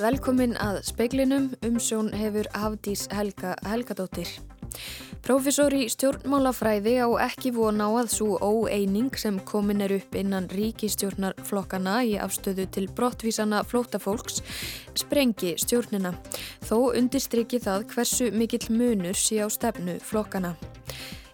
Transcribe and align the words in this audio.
Velkomin 0.00 0.54
að 0.56 0.78
speiklinum 0.88 1.50
umsjón 1.66 2.06
hefur 2.16 2.46
Hafdís 2.56 3.02
Helga 3.12 3.50
Helgadóttir. 3.68 4.30
Profesor 5.20 5.74
í 5.76 5.82
stjórnmálafræði 5.92 6.94
á 7.04 7.08
ekki 7.26 7.52
von 7.52 7.82
á 7.84 7.88
að 7.90 8.08
svo 8.14 8.38
óeining 8.40 9.12
sem 9.20 9.36
komin 9.44 9.84
er 9.84 9.92
upp 9.98 10.16
innan 10.16 10.48
ríkistjórnarflokkana 10.54 11.98
í 12.08 12.16
afstöðu 12.16 12.70
til 12.72 12.86
brottvísana 12.88 13.60
flótafólks 13.68 14.40
sprengi 14.96 15.58
stjórnina. 15.60 16.14
Þó 16.64 16.94
undistriki 16.94 17.60
það 17.60 17.90
hversu 17.92 18.32
mikill 18.32 18.72
munur 18.72 19.20
sé 19.20 19.44
á 19.44 19.52
stefnu 19.52 20.00
flokkana. 20.00 20.56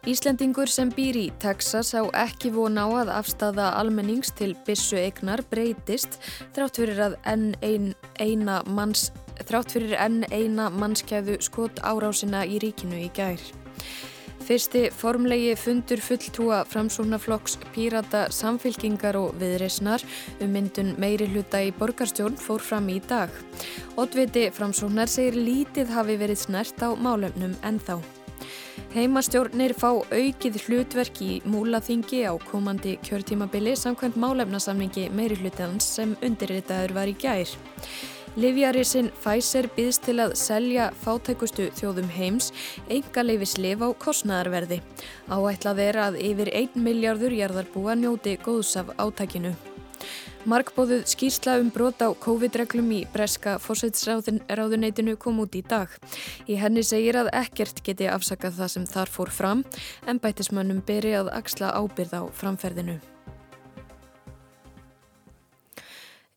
Íslendingur 0.06 0.70
sem 0.70 0.86
býr 0.94 1.16
í 1.18 1.24
Texas 1.42 1.88
á 1.98 2.06
ekki 2.14 2.52
von 2.54 2.78
á 2.78 2.86
að 2.86 3.08
afstafa 3.10 3.72
almennings 3.74 4.30
til 4.38 4.52
bissu 4.62 4.94
eignar 5.00 5.40
breytist 5.50 6.20
þrátt 6.54 6.78
fyrir 6.78 7.00
að 7.08 7.16
enn 7.26 7.46
ein, 7.66 7.88
eina 8.22 8.60
manns 8.70 9.08
þrátt 9.48 9.72
fyrir 9.74 9.96
enn 9.98 10.20
eina 10.30 10.68
mannskæðu 10.70 11.40
skot 11.42 11.82
árásina 11.82 12.44
í 12.46 12.60
ríkinu 12.62 13.00
í 13.02 13.08
gær. 13.16 13.42
Fyrsti 14.46 14.84
formlegi 14.94 15.56
fundur 15.58 15.98
fulltrúa 15.98 16.60
framsóknarflokks 16.70 17.56
pírata 17.74 18.28
samfylkingar 18.30 19.18
og 19.18 19.34
viðreysnar 19.40 20.04
um 20.38 20.54
myndun 20.54 20.92
meiri 21.02 21.26
hluta 21.32 21.64
í 21.66 21.72
borgarstjórn 21.74 22.38
fór 22.38 22.62
fram 22.62 22.86
í 22.94 23.00
dag. 23.10 23.34
Oddviti 23.98 24.46
framsóknar 24.54 25.10
segir 25.10 25.40
lítið 25.40 25.90
hafi 25.98 26.14
verið 26.22 26.44
snert 26.44 26.78
á 26.78 26.94
málefnum 26.94 27.58
ennþá. 27.66 27.98
Heimastjórnir 28.94 29.74
fá 29.76 29.88
aukið 29.92 30.58
hlutverk 30.66 31.22
í 31.24 31.30
múlaþingi 31.48 32.24
á 32.28 32.32
komandi 32.48 32.96
kjörtímabili 33.06 33.74
samkvæmt 33.76 34.18
málefnasamningi 34.20 35.08
meiri 35.16 35.38
hlutans 35.40 35.88
sem 35.98 36.14
undirritaður 36.24 36.94
var 36.96 37.10
í 37.12 37.16
gær. 37.20 37.50
Livjarisinn 38.36 39.06
Pfizer 39.16 39.64
býðst 39.72 40.02
til 40.04 40.18
að 40.20 40.34
selja 40.36 40.90
fátækustu 41.00 41.70
þjóðum 41.78 42.10
heims 42.12 42.50
enga 42.92 43.24
leifis 43.24 43.54
liv 43.56 43.80
á 43.80 43.88
kostnæðarverði. 43.96 44.82
Áætlað 45.32 45.80
er 45.86 46.00
að 46.08 46.18
yfir 46.20 46.50
1 46.52 46.76
miljardur 46.76 47.32
jarðarbúa 47.32 47.96
njóti 47.96 48.36
góðs 48.44 48.74
af 48.76 48.92
átækinu. 49.00 49.54
Markbóðuð 50.46 51.08
skýrsla 51.10 51.56
um 51.58 51.72
brot 51.74 51.98
á 52.06 52.14
COVID-reglum 52.22 52.92
í 52.94 53.00
breska 53.10 53.56
fórsætsráðuneytinu 53.64 55.16
kom 55.18 55.40
út 55.42 55.58
í 55.58 55.62
dag. 55.66 55.90
Í 56.46 56.54
henni 56.60 56.86
segir 56.86 57.18
að 57.18 57.32
ekkert 57.34 57.82
geti 57.82 58.06
afsakað 58.06 58.60
það 58.60 58.72
sem 58.76 58.86
þar 58.92 59.12
fór 59.16 59.34
fram 59.34 59.66
en 60.06 60.22
bætismönnum 60.22 60.84
beri 60.86 61.16
að 61.18 61.34
axla 61.34 61.74
ábyrð 61.74 62.14
á 62.14 62.22
framferðinu. 62.30 63.00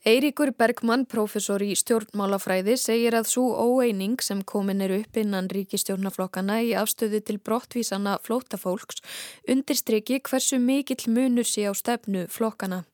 Eiríkur 0.08 0.54
Bergmann, 0.56 1.02
professor 1.12 1.60
í 1.60 1.74
stjórnmálafræði, 1.76 2.78
segir 2.80 3.18
að 3.18 3.26
svo 3.28 3.50
óeining 3.60 4.22
sem 4.24 4.40
komin 4.48 4.80
er 4.86 4.94
upp 4.96 5.20
innan 5.20 5.50
ríkistjórnaflokkana 5.52 6.62
í 6.64 6.70
afstöðu 6.80 7.20
til 7.28 7.36
brottvísana 7.44 8.14
flótafólks 8.24 9.04
undirstriki 9.52 10.22
hversu 10.24 10.62
mikill 10.64 11.12
munur 11.12 11.44
sé 11.44 11.68
á 11.68 11.76
stefnu 11.76 12.30
flokkana. 12.32 12.86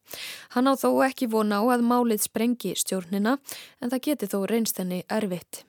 Hann 0.58 0.66
á 0.66 0.74
þó 0.74 1.06
ekki 1.06 1.30
vona 1.30 1.62
á 1.62 1.78
að 1.78 1.86
málið 1.86 2.26
sprengi 2.26 2.74
stjórnina 2.74 3.38
en 3.86 3.94
það 3.94 4.06
geti 4.10 4.34
þó 4.34 4.40
reynst 4.50 4.82
henni 4.82 5.04
erfitt. 5.06 5.62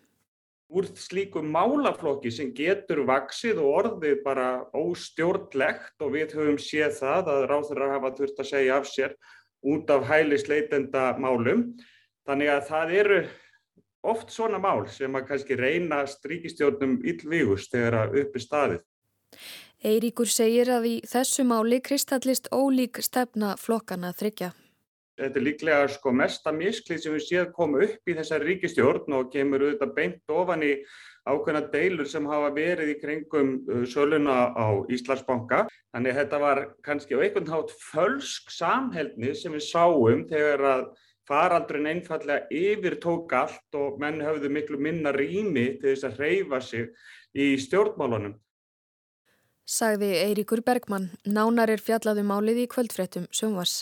Úr 0.72 0.88
slíkum 0.98 1.52
málaflokki 1.52 2.32
sem 2.32 2.48
getur 2.56 3.04
vaksið 3.06 3.60
og 3.60 3.74
orðið 3.84 4.22
bara 4.24 4.48
óstjórnlegt 4.74 6.00
og 6.00 6.16
við 6.16 6.32
höfum 6.40 6.56
séð 6.56 6.96
það 6.96 7.34
að 7.34 7.44
ráður 7.52 7.84
að 7.84 7.92
hafa 8.00 8.16
þurft 8.16 8.40
að 8.40 8.54
segja 8.56 8.78
af 8.80 8.88
sér 8.88 9.14
út 9.64 9.90
af 9.90 10.06
hælisleitenda 10.10 11.12
málum. 11.22 11.68
Þannig 12.26 12.50
að 12.50 12.66
það 12.70 12.94
eru 13.00 13.20
oft 14.06 14.34
svona 14.34 14.58
mál 14.62 14.86
sem 14.90 15.14
að 15.14 15.30
kannski 15.30 15.56
reyna 15.58 16.02
stríkistjórnum 16.10 16.98
yllvígust 17.06 17.72
þegar 17.74 18.00
að 18.02 18.20
uppi 18.22 18.42
staðið. 18.42 18.84
Eiríkur 19.86 20.30
segir 20.30 20.70
að 20.72 20.86
í 20.88 20.94
þessu 21.06 21.44
máli 21.46 21.80
kristallist 21.84 22.48
ólík 22.54 23.02
stefna 23.04 23.54
flokkana 23.60 24.12
þryggja. 24.16 24.52
Þetta 25.16 25.38
er 25.40 25.44
líklega 25.44 25.88
sko 25.88 26.12
mesta 26.12 26.52
misklið 26.52 27.02
sem 27.02 27.14
við 27.14 27.22
séum 27.24 27.52
koma 27.56 27.84
upp 27.86 28.10
í 28.10 28.16
þessari 28.16 28.50
ríkistjórn 28.50 29.14
og 29.16 29.30
kemur 29.32 29.64
auðvitað 29.64 29.94
beint 29.96 30.32
ofan 30.32 30.64
í 30.66 30.72
ákveðna 31.26 31.64
deilur 31.72 32.08
sem 32.10 32.26
hafa 32.30 32.52
verið 32.54 32.92
í 32.94 33.00
kringum 33.00 33.50
uh, 33.66 33.82
söluna 33.88 34.52
á 34.54 34.66
Íslandsbanka. 34.92 35.64
Þannig 35.94 36.14
að 36.14 36.20
þetta 36.20 36.40
var 36.42 36.62
kannski 36.86 37.18
á 37.18 37.22
einhvern 37.22 37.52
hát 37.52 37.74
fölsk 37.90 38.54
samhælni 38.54 39.34
sem 39.34 39.54
við 39.56 39.66
sáum 39.66 40.24
þegar 40.30 40.64
að 40.70 40.86
faraldurinn 41.26 41.90
einfallega 41.90 42.46
yfir 42.54 42.98
tók 43.02 43.34
allt 43.34 43.78
og 43.78 43.98
menn 44.02 44.22
höfðu 44.22 44.50
miklu 44.52 44.78
minna 44.78 45.12
rými 45.14 45.72
til 45.80 45.92
þess 45.92 46.06
að 46.06 46.20
hreyfa 46.20 46.60
sig 46.62 46.90
í 47.34 47.54
stjórnmálunum. 47.60 48.36
Sagði 49.66 50.12
Eiríkur 50.22 50.62
Bergmann, 50.62 51.10
nánar 51.26 51.72
er 51.74 51.82
fjallaðum 51.82 52.30
álið 52.30 52.62
í 52.62 52.70
kvöldfréttum 52.70 53.26
sjónvars. 53.34 53.80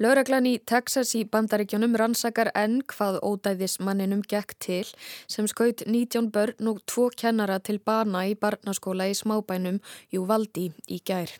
Lögreglan 0.00 0.46
í 0.48 0.54
Texas 0.72 1.12
í 1.18 1.24
bandaríkjónum 1.28 1.96
rannsakar 2.00 2.52
enn 2.56 2.80
hvað 2.92 3.20
ódæðismanninum 3.26 4.22
gekk 4.30 4.56
til 4.66 4.86
sem 5.26 5.48
skaut 5.50 5.84
19 5.86 6.30
börn 6.32 6.72
og 6.72 6.80
tvo 6.88 7.10
kennara 7.22 7.60
til 7.60 7.78
bana 7.78 8.24
í 8.30 8.34
barnaskóla 8.38 9.10
í 9.10 9.14
smábænum 9.18 9.82
Júvaldi 10.14 10.70
í 10.88 11.02
gær. 11.04 11.36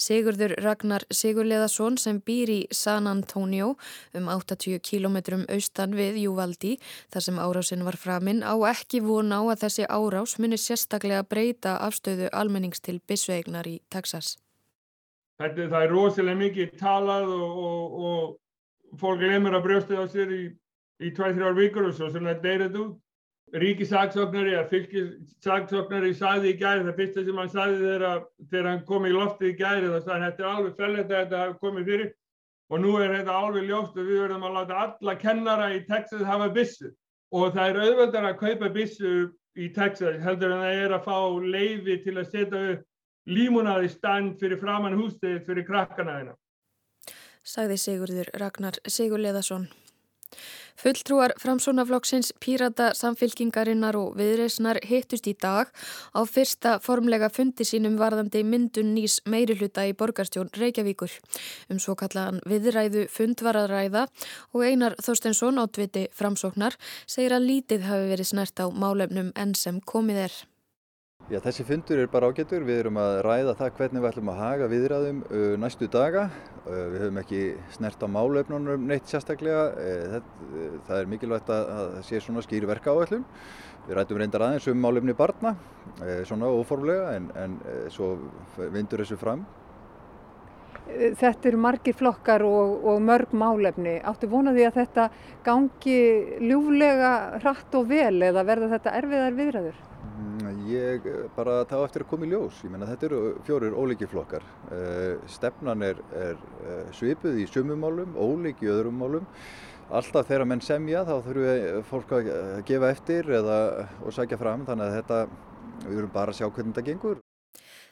Sigurður 0.00 0.54
Ragnar 0.64 1.04
Sigurleðarsson 1.12 1.98
sem 2.00 2.20
býr 2.24 2.52
í 2.54 2.60
San 2.72 3.08
Antonio 3.10 3.74
um 4.16 4.30
80 4.32 4.80
km 4.80 5.18
austan 5.52 5.96
við 5.98 6.22
Júvaldi 6.24 6.76
þar 7.12 7.26
sem 7.28 7.40
árásin 7.44 7.84
var 7.84 8.00
framinn 8.00 8.40
á 8.40 8.56
ekki 8.72 9.04
von 9.04 9.34
á 9.36 9.40
að 9.44 9.66
þessi 9.66 9.88
árás 9.88 10.38
munir 10.40 10.62
sérstaklega 10.64 11.26
breyta 11.28 11.76
afstöðu 11.84 12.32
almennings 12.32 12.80
til 12.80 13.00
bisveignar 13.04 13.68
í 13.68 13.80
Texas. 13.92 14.38
Þetta, 15.40 15.68
það 15.72 15.84
er 15.84 15.92
rosalega 15.94 16.40
mikið 16.42 16.72
talað 16.80 17.30
og, 17.32 17.60
og, 17.66 18.00
og 18.08 18.98
fólk 19.00 19.22
lemur 19.24 19.56
að 19.56 19.64
brjósta 19.68 19.96
á 19.96 20.04
sér 20.10 20.34
í, 20.36 20.42
í 21.00 21.12
2-3 21.16 21.54
vikur 21.56 21.88
og 21.88 21.94
svo 21.96 22.10
sem 22.12 22.26
þetta 22.28 22.44
deyrir 22.44 22.76
út. 22.82 22.98
Ríkisaksóknari 23.50 24.52
eða 24.54 24.68
fylgisaksóknari 24.70 26.12
saði 26.14 26.52
í 26.52 26.58
gæri, 26.60 26.84
það 26.86 26.98
fyrsta 27.00 27.24
sem 27.26 27.40
hann 27.40 27.50
saði 27.50 27.78
þegar, 27.80 28.20
þegar 28.52 28.68
hann 28.68 28.84
kom 28.86 29.08
í 29.08 29.14
loftið 29.16 29.48
í 29.48 29.56
gæri 29.58 29.88
það 29.90 30.04
saði 30.04 30.26
þetta 30.26 30.44
er 30.44 30.50
alveg 30.50 30.76
fellegt 30.78 31.08
að 31.08 31.16
þetta 31.16 31.40
hafi 31.40 31.56
komið 31.64 31.90
fyrir 31.90 32.12
og 32.70 32.84
nú 32.84 32.92
er 33.02 33.16
þetta 33.16 33.38
alveg 33.40 33.66
ljóst 33.66 33.98
og 33.98 34.06
við 34.06 34.22
verðum 34.22 34.46
að 34.46 34.56
láta 34.58 34.78
alla 34.84 35.16
kennara 35.24 35.66
í 35.74 35.80
Texas 35.88 36.22
hafa 36.28 36.46
bissu 36.54 36.92
og 37.34 37.56
það 37.56 37.72
er 37.72 37.80
auðvöldar 37.88 38.28
að 38.28 38.38
kaupa 38.44 38.70
bissu 38.76 39.14
í 39.58 39.66
Texas 39.74 40.22
heldur 40.22 40.54
en 40.54 40.62
það 40.62 40.84
er 40.84 40.94
að 40.94 41.08
fá 41.08 41.18
leiði 41.42 41.98
til 42.04 42.16
að 42.20 42.30
setja 42.30 42.62
upp 42.76 42.86
límunaði 43.30 43.92
stand 43.92 44.38
fyrir 44.40 44.60
framann 44.60 44.98
hústið 44.98 45.40
fyrir 45.46 45.66
krakkana 45.68 46.18
þeina. 46.18 46.34
Sagði 47.46 47.78
Sigurður 47.80 48.34
Ragnar 48.36 48.76
Sigurleðarsson. 48.86 49.70
Fulltrúar 50.80 51.34
framsónaflokksins 51.36 52.30
Pírata 52.40 52.92
samfylkingarinnar 52.96 53.96
og 53.98 54.14
viðreysnar 54.16 54.78
hittust 54.86 55.26
í 55.28 55.34
dag 55.36 55.68
á 56.16 56.20
fyrsta 56.24 56.76
formlega 56.80 57.28
fundi 57.34 57.66
sínum 57.68 57.98
varðandi 58.00 58.40
myndun 58.46 58.94
nýs 58.94 59.18
meirihluta 59.28 59.84
í 59.90 59.92
borgarstjón 59.92 60.52
Reykjavíkur. 60.56 61.12
Um 61.68 61.82
svo 61.82 61.96
kallaðan 62.00 62.40
viðræðu 62.48 63.08
fundvaraðræða 63.12 64.06
og 64.54 64.64
Einar 64.64 64.96
Þorstensson 65.02 65.60
átviti 65.60 66.06
framsóknar 66.16 66.78
segir 67.04 67.36
að 67.36 67.50
lítið 67.50 67.90
hafi 67.90 68.08
verið 68.14 68.32
snert 68.32 68.64
á 68.64 68.66
málefnum 68.70 69.34
enn 69.36 69.54
sem 69.58 69.82
komið 69.84 70.24
er. 70.28 70.40
Já, 71.30 71.36
þessi 71.38 71.62
fundur 71.62 72.00
er 72.02 72.08
bara 72.10 72.26
ágættur. 72.26 72.64
Við 72.66 72.80
erum 72.80 72.96
að 72.98 73.20
ræða 73.22 73.52
það 73.54 73.68
hvernig 73.76 74.02
við 74.02 74.08
ætlum 74.08 74.30
að 74.32 74.38
haga 74.40 74.66
viðræðum 74.72 75.18
uh, 75.28 75.42
næstu 75.62 75.86
daga. 75.86 76.24
Uh, 76.64 76.86
við 76.90 77.04
höfum 77.04 77.20
ekki 77.20 77.42
snert 77.76 78.00
á 78.02 78.08
málefnunum 78.10 78.88
neitt 78.90 79.06
sérstaklega. 79.06 79.60
Uh, 79.78 80.16
það, 80.16 80.32
það 80.88 80.96
er 80.96 81.12
mikilvægt 81.12 81.52
að 81.54 81.68
það 81.70 81.92
sé 82.08 82.20
svona 82.24 82.42
skýri 82.42 82.66
verka 82.66 82.90
áætlun. 82.96 83.22
Við 83.84 83.94
rætum 84.00 84.18
reyndar 84.18 84.44
aðeins 84.48 84.66
um 84.72 84.82
málefni 84.82 85.14
barna, 85.16 85.52
svona 86.28 86.50
óformlega, 86.50 87.14
en, 87.16 87.28
en 87.38 87.54
svo 87.94 88.10
vindur 88.58 89.00
þessu 89.00 89.16
fram. 89.18 89.46
Þetta 90.90 91.48
eru 91.48 91.60
margir 91.62 91.94
flokkar 91.96 92.42
og, 92.44 92.74
og 92.90 92.98
mörg 93.06 93.32
málefni. 93.38 93.96
Áttu 94.02 94.28
vonaði 94.30 94.66
að 94.66 94.82
þetta 94.82 95.06
gangi 95.46 96.00
ljúflega 96.42 97.14
hratt 97.38 97.78
og 97.78 97.88
vel 97.94 98.18
eða 98.28 98.44
verða 98.50 98.72
þetta 98.74 98.96
erfiðar 98.98 99.38
viðræður? 99.38 99.80
Ég 100.70 101.06
bara 101.34 101.64
þá 101.66 101.76
eftir 101.82 102.04
að 102.04 102.10
koma 102.12 102.26
í 102.26 102.30
ljós. 102.30 102.60
Ég 102.62 102.70
menna 102.70 102.88
þetta 102.90 103.08
eru 103.08 103.20
fjórir 103.46 103.74
ólíki 103.74 104.06
flokkar. 104.10 104.44
Uh, 104.70 105.16
stefnan 105.30 105.82
er, 105.82 105.98
er 106.14 106.36
uh, 106.38 106.84
svipuð 106.94 107.40
í 107.42 107.46
sumumálum, 107.50 108.14
ólík 108.14 108.62
í 108.62 108.70
öðrum 108.70 109.00
málum. 109.00 109.26
Alltaf 109.90 110.28
þegar 110.28 110.46
menn 110.46 110.62
semja 110.62 111.02
þá 111.08 111.16
þurfum 111.26 111.86
fólk 111.88 112.12
að 112.14 112.28
gefa 112.68 112.92
eftir 112.94 113.32
eða, 113.40 113.56
og 114.04 114.14
sækja 114.14 114.38
fram 114.38 114.62
þannig 114.68 114.86
að 114.86 114.98
þetta, 115.00 115.18
við 115.80 115.96
verum 115.96 116.14
bara 116.14 116.30
að 116.30 116.38
sjá 116.38 116.46
hvernig 116.46 116.76
þetta 116.76 116.86
gengur. 116.86 117.18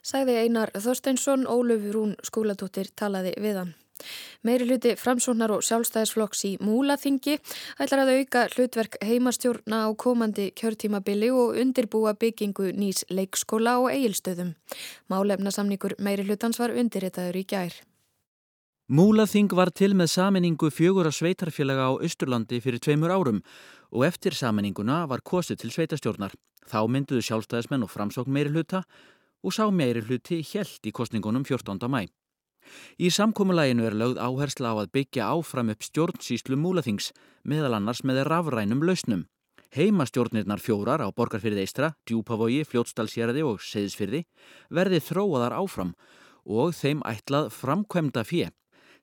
Sæði 0.07 0.37
Einar 0.45 0.71
Þorsteinsson, 0.79 1.49
Óluf 1.51 1.91
Rún 1.91 2.15
skóladóttir 2.23 2.93
talaði 2.95 3.35
við 3.43 3.59
hann. 3.65 3.75
Meiri 4.47 4.69
hluti 4.69 4.93
framsóknar 4.95 5.51
og 5.51 5.65
sjálfstæðisflokks 5.67 6.45
í 6.47 6.51
Múlaþingi 6.63 7.41
ætlar 7.83 8.05
að 8.05 8.11
auka 8.21 8.45
hlutverk 8.53 8.95
heimastjórna 9.03 9.81
á 9.83 9.89
komandi 9.99 10.53
kjörtímabili 10.55 11.33
og 11.35 11.59
undirbúa 11.59 12.13
byggingu 12.15 12.69
nýs 12.79 13.03
leikskóla 13.11 13.81
og 13.83 13.91
eigilstöðum. 13.91 14.53
Málefnasamningur 15.11 15.97
meiri 15.99 16.23
hlutans 16.23 16.61
var 16.63 16.71
undirritaður 16.71 17.41
í 17.41 17.43
gær. 17.51 17.75
Múlaþing 18.89 19.51
var 19.59 19.73
til 19.75 19.91
með 19.99 20.13
saminningu 20.15 20.71
fjögur 20.71 21.11
að 21.11 21.19
sveitarfélaga 21.19 21.91
á 21.91 21.93
Östurlandi 21.99 22.63
fyrir 22.63 22.79
tveimur 22.79 23.11
árum 23.11 23.43
og 23.91 24.07
eftir 24.07 24.39
saminninguna 24.39 25.03
var 25.11 25.27
kosið 25.27 25.65
til 25.65 25.73
sveitastjórnar. 25.75 26.39
Þá 26.63 26.87
mynduðu 26.87 27.27
sjálfstæðismenn 27.27 27.83
og 27.83 27.91
framsókn 27.91 28.31
meiri 28.31 28.55
hluta 28.55 28.85
og 29.43 29.51
sá 29.51 29.67
meiri 29.67 30.07
hluti 30.07 30.45
helt 30.55 30.87
í 30.87 30.95
kostningunum 30.95 31.43
14. 31.43 31.91
mæ. 31.91 32.07
Í 32.99 33.11
samkómulæginu 33.15 33.87
er 33.89 33.97
lögð 33.97 34.21
áhersla 34.21 34.73
á 34.73 34.75
að 34.83 34.93
byggja 34.97 35.31
áfram 35.33 35.73
upp 35.73 35.83
stjórnsýslu 35.87 36.59
múlaþings 36.59 37.13
meðal 37.45 37.79
annars 37.79 38.05
með 38.05 38.25
rafrænum 38.29 38.85
lausnum. 38.85 39.27
Heimastjórnirnar 39.77 40.63
fjórar 40.65 41.05
á 41.05 41.09
Borgarfyrði 41.13 41.67
Eistra, 41.67 41.93
Djúpavogi, 42.09 42.63
Fljótsdalsjæraði 42.65 43.45
og 43.45 43.61
Seyðisfyrði 43.61 44.23
verði 44.73 45.03
þróaðar 45.05 45.59
áfram 45.61 45.93
og 46.49 46.73
þeim 46.73 47.03
ætlað 47.05 47.51
framkvæmda 47.53 48.25
fjö 48.25 48.49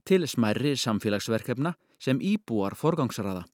til 0.06 0.26
smærri 0.30 0.74
samfélagsverkefna 0.78 1.76
sem 2.02 2.22
íbúar 2.22 2.76
forgangsraða. 2.78 3.46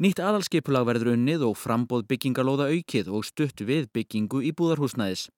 Nýtt 0.00 0.20
aðalskipulag 0.20 0.86
verður 0.88 1.14
unnið 1.14 1.44
og 1.48 1.56
frambóð 1.56 2.06
byggingalóða 2.10 2.68
aukið 2.72 3.08
og 3.16 3.24
stutt 3.24 3.64
við 3.64 3.88
byggingu 3.96 4.42
í 4.44 4.52
búðarhúsnæðis. 4.56 5.28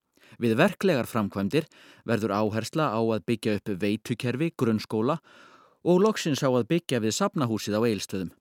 Við 0.40 0.56
verklegar 0.60 1.08
framkvæmdir 1.08 1.66
verður 2.08 2.36
áhersla 2.38 2.92
á 2.94 3.00
að 3.00 3.24
byggja 3.28 3.56
upp 3.58 3.72
veitukerfi, 3.82 4.52
grunnskóla 4.56 5.18
og 5.82 6.00
loksins 6.00 6.44
á 6.46 6.48
að 6.48 6.68
byggja 6.70 7.02
við 7.02 7.16
sapnahúsið 7.18 7.76
á 7.76 7.80
eilstöðum. 7.82 8.32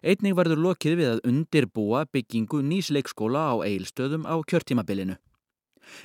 Einning 0.00 0.36
verður 0.36 0.62
lokið 0.64 0.94
við 0.96 1.08
að 1.12 1.26
undirbúa 1.28 2.06
byggingu 2.08 2.62
nýs 2.64 2.88
leikskóla 2.88 3.52
á 3.52 3.54
eilstöðum 3.68 4.24
á 4.24 4.40
kjörtímabilinu. 4.48 5.18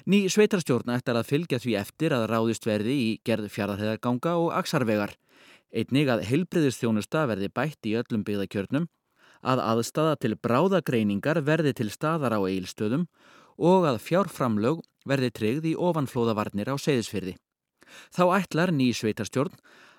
Ný 0.10 0.26
sveitarstjórna 0.32 0.98
eftir 1.00 1.16
að 1.16 1.30
fylgja 1.30 1.60
því 1.62 1.78
eftir 1.80 2.16
að 2.16 2.28
ráðist 2.32 2.68
verði 2.68 2.96
í 2.96 3.10
gerð 3.28 3.48
fjaraðheðarganga 3.54 4.36
og 4.42 4.52
aksarvegar. 4.58 5.16
Einnig 5.72 6.12
að 6.12 6.26
heilbriðistjónusta 6.30 7.26
verði 7.30 7.52
bætt 7.54 7.88
í 7.88 7.96
öllum 8.00 8.24
byggðakjörnum 8.28 8.90
að 9.46 9.62
aðstafa 9.62 10.18
til 10.20 10.36
bráðagreiningar 10.42 11.42
verði 11.46 11.76
til 11.78 11.92
staðar 11.94 12.36
á 12.36 12.42
eilstöðum 12.44 13.06
og 13.58 13.88
að 13.90 14.02
fjárframlög 14.04 14.82
verði 15.06 15.32
tryggð 15.32 15.70
í 15.72 15.76
ofanflóðavarnir 15.76 16.72
á 16.72 16.76
seyðisfyrði. 16.82 17.36
Þá 18.12 18.24
ætlar 18.40 18.74
ný 18.74 18.90
sveitarstjórn 18.94 19.54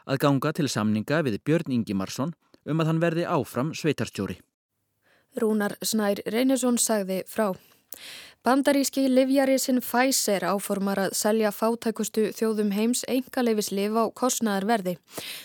að 0.07 0.21
ganga 0.23 0.53
til 0.53 0.69
samninga 0.71 1.23
við 1.27 1.41
Björn 1.47 1.79
Ingimarsson 1.79 2.35
um 2.67 2.83
að 2.83 2.91
hann 2.91 3.03
verði 3.03 3.25
áfram 3.31 3.73
sveitarstjóri. 3.75 4.41
Rúnar 5.37 5.77
Snær 5.85 6.23
Reynesson 6.27 6.79
sagði 6.81 7.23
frá. 7.29 7.55
Bandaríski 8.47 9.09
livjarisinn 9.11 9.81
Pfizer 9.83 10.45
áformar 10.47 11.01
að 11.03 11.15
selja 11.19 11.51
fátækustu 11.51 12.29
þjóðum 12.37 12.69
heims 12.77 13.01
engaleifis 13.11 13.73
liv 13.75 13.97
á 13.99 14.07
kostnæðar 14.15 14.67
verði. 14.69 14.93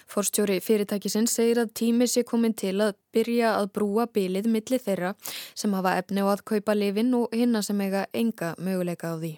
Forstjóri 0.06 0.60
fyrirtækisinn 0.62 1.26
segir 1.26 1.64
að 1.64 1.72
tími 1.80 2.06
sé 2.06 2.22
komin 2.22 2.54
til 2.54 2.76
að 2.78 3.00
byrja 3.10 3.56
að 3.58 3.72
brúa 3.74 4.06
bylið 4.06 4.52
milli 4.54 4.78
þeirra 4.78 5.16
sem 5.56 5.74
hafa 5.74 5.96
efni 5.98 6.22
á 6.22 6.30
að 6.30 6.44
kaupa 6.52 6.76
lifin 6.78 7.10
og 7.18 7.34
hinna 7.34 7.64
sem 7.66 7.82
eiga 7.82 8.06
enga 8.14 8.54
möguleika 8.62 9.14
á 9.14 9.18
því. 9.18 9.34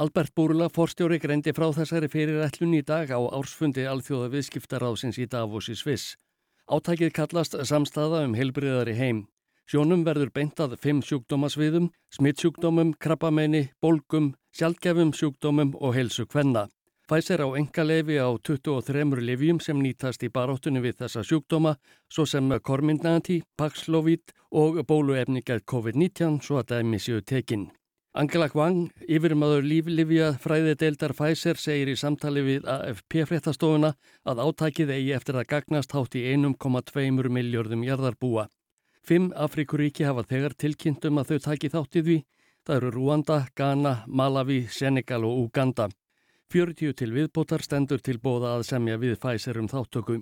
Albert 0.00 0.32
Búrla, 0.32 0.70
forstjóri, 0.72 1.18
greindi 1.20 1.52
frá 1.52 1.66
þessari 1.76 2.08
fyrirætlun 2.08 2.72
í 2.78 2.80
dag 2.80 3.12
á 3.12 3.20
ársfundi 3.20 3.84
alþjóða 3.84 4.30
viðskiptaráðsins 4.32 5.20
í 5.20 5.28
Davos 5.28 5.68
í 5.68 5.76
Sviss. 5.76 6.16
Átækið 6.72 7.12
kallast 7.12 7.58
samstaða 7.68 8.24
um 8.24 8.32
heilbriðari 8.32 8.96
heim. 8.96 9.26
Sjónum 9.72 10.02
verður 10.04 10.28
beintað 10.36 10.74
fimm 10.76 10.98
sjúkdómasviðum, 11.00 11.86
smittsjúkdómum, 12.12 12.90
krabbameini, 13.00 13.70
bólgum, 13.80 14.26
sjálfgefum 14.52 15.14
sjúkdómum 15.16 15.70
og 15.80 15.94
heilsu 15.96 16.26
kvenna. 16.28 16.66
Pfizer 17.08 17.40
á 17.40 17.48
enga 17.56 17.86
lefi 17.88 18.18
á 18.20 18.28
23 18.36 19.24
lifjum 19.24 19.62
sem 19.64 19.80
nýtast 19.80 20.28
í 20.28 20.28
baróttunni 20.28 20.84
við 20.84 21.00
þessa 21.00 21.24
sjúkdóma, 21.24 21.78
svo 22.12 22.28
sem 22.28 22.52
Kormindnanti, 22.60 23.40
Paxlovid 23.56 24.36
og 24.52 24.84
bóluefningar 24.84 25.64
COVID-19 25.64 26.42
svo 26.44 26.60
að 26.60 26.74
dæmi 26.76 27.00
séu 27.00 27.24
tekinn. 27.24 27.70
Angela 28.12 28.52
Kwang, 28.52 28.90
yfirmaður 29.08 29.64
líflifja 29.64 30.34
fræðideildar 30.36 31.16
Pfizer, 31.16 31.56
segir 31.56 31.88
í 31.88 31.96
samtali 31.96 32.44
við 32.44 32.68
AFP 32.68 33.22
fréttastofuna 33.24 33.96
að 34.28 34.48
átækið 34.50 34.98
eigi 34.98 35.14
eftir 35.16 35.40
að 35.40 35.54
gagnast 35.56 35.96
hátt 35.96 36.20
í 36.20 36.28
1,2 36.36 37.32
miljörðum 37.32 37.88
jarðarbúa. 37.88 38.50
Fimm 39.02 39.32
Afrikuríki 39.34 40.06
hafa 40.06 40.22
þegar 40.30 40.54
tilkynnt 40.54 41.04
um 41.08 41.18
að 41.18 41.32
þau 41.32 41.38
taki 41.48 41.70
þátt 41.72 41.98
í 41.98 42.02
því. 42.06 42.18
Það 42.62 42.76
eru 42.76 42.90
Rúanda, 42.94 43.38
Ghana, 43.58 43.94
Malawi, 44.06 44.60
Senegal 44.70 45.24
og 45.26 45.48
Uganda. 45.48 45.88
40 46.52 46.92
til 46.94 47.10
viðbótar 47.10 47.64
stendur 47.64 48.02
til 48.04 48.20
bóða 48.22 48.52
að 48.58 48.68
semja 48.68 48.98
við 49.02 49.16
Pfizer 49.18 49.58
um 49.58 49.70
þáttöku. 49.72 50.20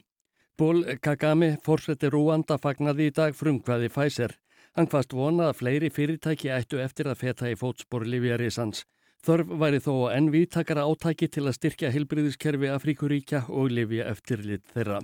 Ból 0.57 0.85
Kagame, 1.03 1.59
fórseti 1.65 2.09
Rúanda, 2.13 2.57
fagnaði 2.61 3.11
í 3.11 3.13
dag 3.17 3.37
frumkvæði 3.37 3.91
Pfizer. 3.93 4.37
Hann 4.77 4.89
hvaðst 4.89 5.13
vona 5.17 5.51
að 5.51 5.59
fleiri 5.61 5.91
fyrirtæki 5.91 6.53
ættu 6.55 6.81
eftir 6.81 7.11
að 7.11 7.21
feta 7.25 7.51
í 7.51 7.59
fótspor 7.59 8.07
Livjarisans. 8.07 8.85
Þörf 9.27 9.51
væri 9.61 9.81
þó 9.85 9.95
enn 10.15 10.31
viðtakara 10.33 10.87
átæki 10.89 11.29
til 11.29 11.45
að 11.49 11.57
styrkja 11.59 11.91
hilbriðiskerfi 11.93 12.71
Afrikuríkja 12.73 13.43
og 13.49 13.73
Livja 13.75 14.07
eftirlit 14.13 14.65
þeirra. 14.73 15.03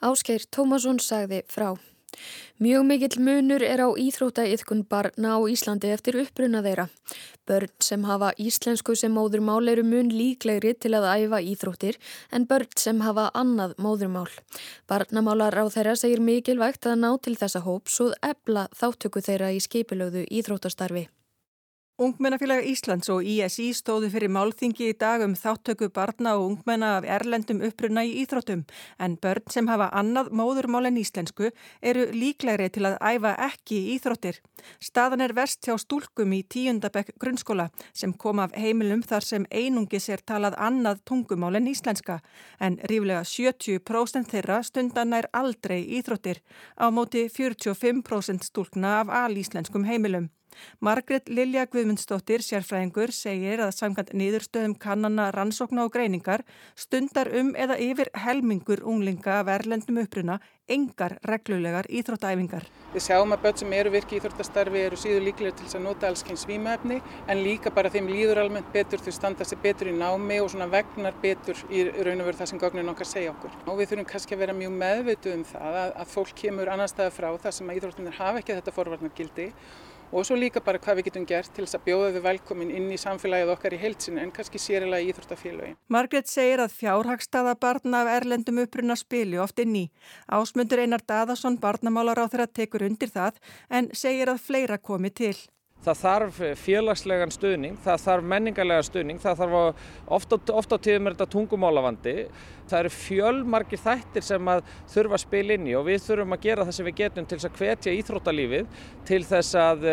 Áskeir 0.00 0.46
Tómasson 0.48 1.02
sagði 1.04 1.42
frá. 1.50 1.74
Mjög 2.60 2.84
mikill 2.84 3.22
munur 3.24 3.62
er 3.64 3.80
á 3.80 3.88
íþróttaiðkun 3.88 4.82
barna 4.90 5.36
á 5.36 5.40
Íslandi 5.48 5.92
eftir 5.94 6.18
uppbruna 6.20 6.60
þeirra. 6.64 6.88
Börn 7.48 7.72
sem 7.82 8.04
hafa 8.04 8.32
íslensku 8.38 8.96
sem 8.96 9.14
móðurmál 9.16 9.70
eru 9.72 9.84
mun 9.86 10.10
líklegri 10.12 10.74
til 10.76 10.92
að 10.98 11.08
æfa 11.08 11.40
íþróttir 11.52 12.00
en 12.30 12.44
börn 12.50 12.68
sem 12.76 13.00
hafa 13.00 13.30
annað 13.34 13.78
móðurmál. 13.78 14.28
Barnamálar 14.90 15.56
á 15.56 15.64
þeirra 15.72 15.96
segir 15.96 16.20
mikilvægt 16.20 16.90
að 16.90 17.00
ná 17.04 17.10
til 17.22 17.38
þessa 17.40 17.64
hóps 17.64 18.00
og 18.04 18.12
ebla 18.22 18.68
þáttöku 18.76 19.24
þeirra 19.24 19.54
í 19.56 19.64
skipilögðu 19.64 20.26
íþróttastarfi. 20.28 21.08
Ungmennafélag 22.00 22.64
Íslands 22.64 23.10
og 23.12 23.26
ISI 23.28 23.74
stóðu 23.76 24.08
fyrir 24.08 24.30
málþingi 24.32 24.86
í 24.88 24.92
dag 24.96 25.20
um 25.20 25.34
þáttöku 25.36 25.90
barna 25.92 26.30
og 26.38 26.46
ungmenna 26.46 26.94
af 26.96 27.04
erlendum 27.04 27.60
uppruna 27.66 28.06
í 28.08 28.14
íþróttum 28.22 28.62
en 29.04 29.16
börn 29.20 29.52
sem 29.52 29.68
hafa 29.68 29.90
annað 30.00 30.30
móðurmál 30.32 30.88
en 30.88 30.96
íslensku 30.96 31.50
eru 31.92 32.06
líklegri 32.14 32.70
til 32.72 32.86
að 32.88 32.96
æfa 33.04 33.34
ekki 33.50 33.82
í 33.82 33.98
íþróttir. 33.98 34.40
Staðan 34.80 35.26
er 35.26 35.36
verst 35.36 35.68
hjá 35.68 35.76
stúlkum 35.76 36.32
í 36.32 36.40
tíundabekk 36.40 37.12
grunnskóla 37.20 37.68
sem 37.92 38.16
kom 38.16 38.40
af 38.40 38.56
heimilum 38.56 39.04
þar 39.04 39.28
sem 39.28 39.46
einungis 39.52 40.08
er 40.08 40.24
talað 40.24 40.56
annað 40.56 41.04
tungumál 41.04 41.60
en 41.60 41.68
íslenska 41.68 42.22
en 42.64 42.80
ríflega 42.88 43.28
70% 43.28 44.32
þeirra 44.32 44.62
stundan 44.64 45.12
er 45.20 45.28
aldrei 45.36 45.82
íþróttir 46.00 46.40
á 46.80 46.88
móti 46.88 47.28
45% 47.28 48.48
stúlkna 48.48 49.02
af 49.04 49.16
alíslenskum 49.26 49.84
heimilum. 49.84 50.32
Margret 50.80 51.28
Lilja 51.28 51.66
Guðmundsdóttir, 51.70 52.44
sérfræðingur, 52.44 53.12
segir 53.14 53.62
að 53.64 53.74
samkvæmt 53.76 54.14
niðurstöðum 54.16 54.76
kannana 54.80 55.30
rannsókna 55.34 55.84
og 55.86 55.94
greiningar 55.94 56.44
stundar 56.78 57.30
um 57.40 57.52
eða 57.56 57.78
yfir 57.80 58.10
helmingur 58.24 58.84
unglinga 58.86 59.40
af 59.40 59.52
erlendum 59.58 60.00
uppruna 60.04 60.40
engar 60.70 61.16
reglulegar 61.26 61.88
íþróttæfingar. 61.90 62.66
Við 62.94 63.04
sjáum 63.04 63.34
að 63.34 63.42
börn 63.44 63.58
sem 63.60 63.72
eru 63.74 63.92
virki 63.94 64.16
í 64.16 64.20
íþróttastarfi 64.20 64.82
eru 64.86 64.98
síður 64.98 65.24
líklega 65.26 65.56
til 65.58 65.66
að 65.68 65.84
nota 65.84 66.08
alls 66.10 66.22
kynns 66.26 66.46
vímaefni 66.46 67.00
en 67.30 67.42
líka 67.42 67.72
bara 67.74 67.90
þeim 67.90 68.10
líður 68.10 68.42
almennt 68.44 68.70
betur, 68.74 69.02
þau 69.02 69.14
standa 69.14 69.46
sér 69.46 69.60
betur 69.62 69.90
í 69.90 69.96
námi 69.96 70.40
og 70.42 70.50
svona 70.52 70.70
vegnar 70.70 71.18
betur 71.22 71.58
í 71.70 71.84
raun 71.90 72.22
og 72.22 72.30
veru 72.30 72.40
það 72.40 72.52
sem 72.52 72.62
gögnin 72.62 72.92
okkar 72.94 73.10
segja 73.10 73.34
okkur. 73.34 73.54
Og 73.66 73.78
við 73.80 73.92
þurfum 73.92 74.10
kannski 74.14 74.36
að 74.36 74.44
vera 74.44 74.58
mjög 74.62 74.74
meðvituð 74.84 75.36
um 75.38 75.46
það 75.52 75.80
að, 75.84 75.94
að 76.02 76.12
fólk 76.14 76.34
kemur 76.42 76.72
annar 76.74 76.90
staða 76.90 77.14
frá 77.14 77.30
þar 77.44 77.56
sem 77.58 77.70
að 77.70 77.80
íþróttinir 77.80 78.18
hafa 78.20 78.42
ekki 78.42 78.58
þetta 78.60 78.76
forvarnargildi 78.78 79.48
og 80.12 80.26
svo 80.26 80.36
líka 80.38 80.62
bara 80.64 80.80
hvað 80.82 81.00
við 81.00 81.08
getum 81.10 81.26
gert 81.28 81.52
til 81.54 81.64
þess 81.64 81.78
að 81.78 81.84
bjóða 81.86 82.08
við 82.16 82.26
velkomin 82.26 82.72
inn 82.74 82.88
í 82.90 82.98
samfélagið 83.00 83.52
okkar 83.54 83.76
í 83.76 83.80
heilsinu 83.82 84.22
en 84.22 84.32
kannski 84.34 84.62
sérilega 84.62 85.04
í 85.04 85.12
Íþróttafélagi. 85.12 85.76
Margret 85.88 86.30
segir 86.30 86.64
að 86.64 86.74
fjárhagstaða 86.80 87.54
barna 87.60 88.02
af 88.04 88.12
erlendum 88.16 88.60
uppruna 88.64 88.98
spili 88.98 89.38
oft 89.38 89.62
inn 89.62 89.76
í. 89.76 89.86
Ásmundur 90.26 90.82
Einar 90.82 91.06
Daðarsson 91.06 91.60
barnamálar 91.62 92.22
á 92.22 92.26
þeirra 92.26 92.50
tekur 92.50 92.86
undir 92.88 93.12
það 93.14 93.40
en 93.70 93.90
segir 93.94 94.32
að 94.32 94.44
fleira 94.48 94.78
komi 94.78 95.14
til. 95.14 95.36
Það 95.80 96.00
þarf 96.02 96.38
félagslegan 96.60 97.30
stuðning, 97.32 97.76
það 97.80 98.02
þarf 98.02 98.24
menningarlega 98.28 98.84
stuðning, 98.84 99.20
það 99.22 99.38
þarf 99.38 99.54
ofta, 100.12 100.38
ofta 100.52 100.76
á 100.76 100.84
tíðum 100.84 101.08
er 101.08 101.14
þetta 101.14 101.32
tungumálavandi. 101.32 102.14
Það 102.68 102.82
eru 102.82 102.90
fjölmargir 102.92 103.80
þættir 103.80 104.26
sem 104.26 104.50
að 104.52 104.60
þurfa 104.92 105.16
að 105.16 105.22
spila 105.24 105.56
inn 105.56 105.70
í 105.70 105.72
og 105.78 105.86
við 105.88 106.04
þurfum 106.04 106.36
að 106.36 106.44
gera 106.44 106.66
það 106.68 106.76
sem 106.76 106.88
við 106.90 106.98
getum 107.00 107.30
til 107.30 107.38
þess 107.38 107.48
að 107.48 107.56
hvetja 107.62 107.96
íþróttalífið 107.96 108.84
til 109.08 109.22
þess 109.30 109.56
að, 109.62 109.88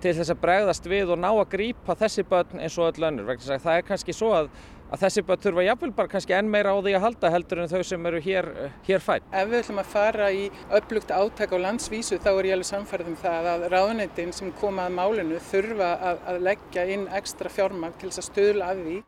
til 0.00 0.16
þess 0.16 0.32
að 0.32 0.42
bregðast 0.46 0.90
við 0.94 1.12
og 1.12 1.20
ná 1.20 1.28
að 1.34 1.44
grípa 1.52 1.98
þessi 2.00 2.24
börn 2.32 2.64
eins 2.64 2.80
og 2.80 2.88
öll 2.88 3.08
önnur. 3.10 3.36
Það 3.36 3.70
er 3.76 3.86
kannski 3.92 4.16
svo 4.16 4.32
að 4.32 4.50
að 4.88 5.02
þessi 5.04 5.24
bara 5.28 5.42
þurfa 5.42 5.64
jafnvel 5.66 5.90
bara 5.96 6.12
kannski 6.12 6.36
enn 6.38 6.50
meira 6.52 6.72
á 6.72 6.78
því 6.80 6.94
að 6.96 7.04
halda 7.04 7.32
heldur 7.34 7.62
en 7.62 7.70
þau 7.72 7.82
sem 7.90 8.08
eru 8.10 8.22
hér, 8.24 8.48
hér 8.86 9.04
fætt. 9.04 9.28
Ef 9.32 9.50
við 9.50 9.60
ætlum 9.62 9.82
að 9.82 9.92
fara 9.92 10.30
í 10.32 10.46
upplugt 10.78 11.12
átæk 11.12 11.54
á 11.54 11.58
landsvísu 11.66 12.20
þá 12.24 12.30
er 12.32 12.50
ég 12.50 12.56
alveg 12.58 12.70
samfærið 12.70 13.12
um 13.12 13.20
það 13.20 13.50
að 13.52 13.68
ráðnættin 13.74 14.34
sem 14.36 14.50
koma 14.60 14.88
að 14.88 14.98
málinu 14.98 15.44
þurfa 15.50 15.92
að, 16.10 16.24
að 16.32 16.42
leggja 16.48 16.88
inn 16.94 17.06
ekstra 17.20 17.52
fjármagn 17.52 17.96
til 18.00 18.10
þess 18.10 18.24
að 18.24 18.28
stöðla 18.32 18.72
að 18.72 18.84
því. 18.86 18.98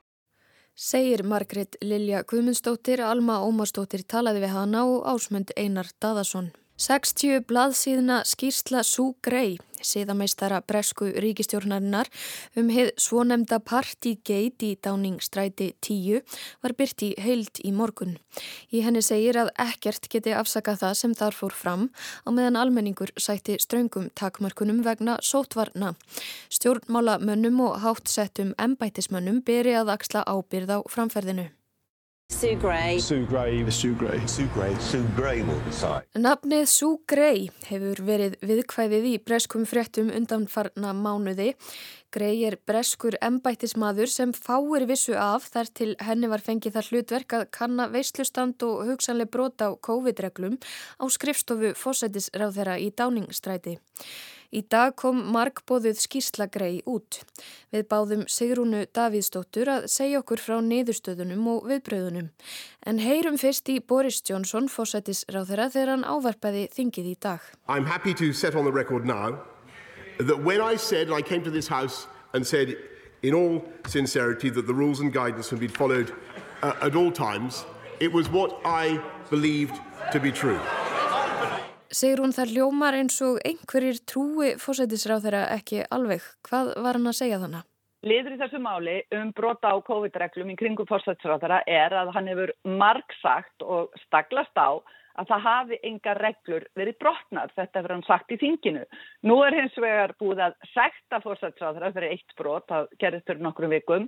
Segir 0.81 1.25
Margret 1.29 1.77
Lilja 1.85 2.23
Guðmundsdóttir, 2.25 3.03
Alma 3.05 3.43
Ómarsdóttir 3.45 4.05
talaði 4.09 4.47
við 4.47 4.55
hana 4.55 4.87
og 4.89 5.05
ásmönd 5.13 5.53
Einar 5.59 5.91
Daðarsson. 6.01 6.55
60 6.81 7.43
blaðsíðna 7.45 8.23
skýrsla 8.25 8.81
Sú 8.89 9.11
Grey, 9.21 9.59
síðameistara 9.85 10.63
bresku 10.65 11.11
ríkistjórnarinnar 11.21 12.09
um 12.57 12.71
heið 12.73 12.95
svonemda 12.97 13.59
Partygate 13.61 14.71
í 14.71 14.79
dáningsstræti 14.81 15.75
10 15.85 16.25
var 16.65 16.77
byrt 16.79 17.05
í 17.05 17.11
heild 17.21 17.61
í 17.69 17.75
morgun. 17.77 18.17
Í 18.73 18.81
henni 18.87 19.05
segir 19.05 19.37
að 19.43 19.53
ekkert 19.61 20.09
geti 20.09 20.33
afsakað 20.33 20.81
það 20.87 20.97
sem 21.03 21.19
þar 21.21 21.39
fór 21.43 21.61
fram 21.61 21.87
á 22.25 22.29
meðan 22.33 22.57
almenningur 22.65 23.13
sætti 23.21 23.61
ströngum 23.61 24.09
takmarkunum 24.17 24.81
vegna 24.89 25.21
sótvarna. 25.21 25.93
Stjórnmála 26.49 27.21
mönnum 27.21 27.61
og 27.69 27.81
háttsettum 27.85 28.57
embætismönnum 28.57 29.45
beri 29.45 29.77
að 29.77 29.99
axla 29.99 30.25
ábyrð 30.25 30.79
á 30.81 30.89
framferðinu. 30.89 31.51
Sue 32.31 32.55
Gray. 32.55 32.99
Sue 33.01 33.27
Gray. 33.27 33.69
Sue 33.71 33.95
Gray. 33.95 34.21
Sue 34.27 34.49
Gray. 34.55 34.75
Sue 34.79 35.05
Gray 35.17 35.43
will 35.43 35.61
decide. 35.67 36.07
Nafnið 36.15 36.69
Sue 36.71 37.01
Gray 37.11 37.51
hefur 37.67 38.01
verið 38.07 38.37
viðkvæðið 38.47 39.09
í 39.11 39.15
breskum 39.19 39.67
fréttum 39.69 40.13
undanfarna 40.15 40.95
mánuði. 40.97 41.51
Gray 42.15 42.41
er 42.47 42.57
breskur 42.67 43.19
embættismadur 43.21 44.09
sem 44.09 44.33
fáir 44.33 44.87
vissu 44.89 45.19
af 45.19 45.51
þar 45.53 45.75
til 45.75 45.93
henni 46.07 46.31
var 46.31 46.43
fengið 46.47 46.79
þar 46.79 46.91
hlutverk 46.95 47.37
að 47.37 47.47
kanna 47.59 47.91
veislustand 47.93 48.63
og 48.67 48.87
hugsanlega 48.89 49.35
brota 49.35 49.75
á 49.75 49.79
COVID-reglum 49.91 50.57
á 51.03 51.05
skrifstofu 51.11 51.75
fósætisráð 51.77 52.57
þeirra 52.57 52.79
í 52.81 52.93
dáningsstræti. 52.95 53.81
Í 54.51 54.65
dag 54.67 54.97
kom 54.99 55.21
markbóðuð 55.31 56.01
skýrslagrei 56.03 56.81
út. 56.91 57.21
Við 57.71 57.85
báðum 57.93 58.25
Sigrúnu 58.27 58.83
Davíðsdóttur 58.91 59.71
að 59.71 59.87
segja 59.93 60.19
okkur 60.25 60.43
frá 60.43 60.57
niðurstöðunum 60.67 61.47
og 61.53 61.69
viðbröðunum. 61.71 62.33
En 62.83 62.99
heyrum 62.99 63.39
fyrst 63.39 63.71
í 63.71 63.79
Boris 63.79 64.19
Johnson, 64.27 64.67
fósættisráð 64.67 65.53
þeirra, 65.53 65.69
þegar 65.71 65.95
hann 65.95 66.03
ávarpaði 66.03 66.67
þingið 66.75 67.13
í 67.13 67.17
dag. 67.23 67.47
I'm 67.69 67.87
happy 67.87 68.13
to 68.15 68.33
set 68.33 68.59
on 68.59 68.67
the 68.67 68.75
record 68.75 69.07
now 69.07 69.39
that 70.19 70.43
when 70.43 70.61
I 70.61 70.75
said, 70.75 71.11
I 71.11 71.23
came 71.23 71.45
to 71.45 71.51
this 71.51 71.69
house 71.69 72.09
and 72.35 72.45
said 72.45 72.75
in 73.23 73.35
all 73.35 73.63
sincerity 73.87 74.51
that 74.51 74.67
the 74.67 74.75
rules 74.75 74.99
and 74.99 75.13
guidance 75.13 75.53
would 75.53 75.61
be 75.61 75.69
followed 75.69 76.13
uh, 76.63 76.75
at 76.83 76.97
all 76.97 77.13
times, 77.13 77.65
it 78.01 78.13
was 78.13 78.29
what 78.29 78.61
I 78.65 79.01
believed 79.31 79.79
to 80.11 80.19
be 80.19 80.33
true. 80.33 80.59
Segir 81.91 82.21
hún 82.23 82.31
það 82.31 82.53
ljómar 82.55 82.95
eins 82.95 83.17
og 83.27 83.41
einhverjir 83.43 83.97
trúi 84.07 84.53
fósætisráð 84.63 85.25
þeirra 85.25 85.41
ekki 85.57 85.81
alveg. 85.91 86.23
Hvað 86.47 86.69
var 86.85 86.99
hann 86.99 87.11
að 87.11 87.17
segja 87.19 87.41
þannig? 87.43 87.65
Liður 88.07 88.37
í 88.37 88.39
þessu 88.39 88.61
máli 88.63 88.95
um 89.19 89.33
brota 89.35 89.73
á 89.75 89.77
COVID-reglum 89.89 90.53
í 90.53 90.57
kringum 90.61 90.87
fósætisráð 90.87 91.43
þeirra 91.43 91.59
er 91.67 91.97
að 91.99 92.13
hann 92.15 92.31
hefur 92.31 92.53
margsagt 92.63 93.67
og 93.67 93.91
staglast 94.07 94.55
á 94.55 94.79
að 95.19 95.33
það 95.33 95.43
hafi 95.49 95.79
enga 95.91 96.15
reglur 96.21 96.67
verið 96.79 96.99
brotnar. 97.03 97.51
Þetta 97.59 97.81
hefur 97.81 97.95
hann 97.97 98.07
sagt 98.07 98.31
í 98.31 98.39
þinginu. 98.39 98.85
Nú 99.27 99.41
er 99.43 99.57
hins 99.59 99.75
vegar 99.83 100.15
búið 100.23 100.45
að 100.47 100.55
sekta 100.71 101.19
fósætisráð 101.25 101.81
þeirra 101.81 101.95
fyrir 101.97 102.15
eitt 102.15 102.37
brot, 102.39 102.69
það 102.71 102.87
gerist 103.03 103.27
fyrir 103.27 103.43
nokkrum 103.49 103.75
vikum. 103.75 104.07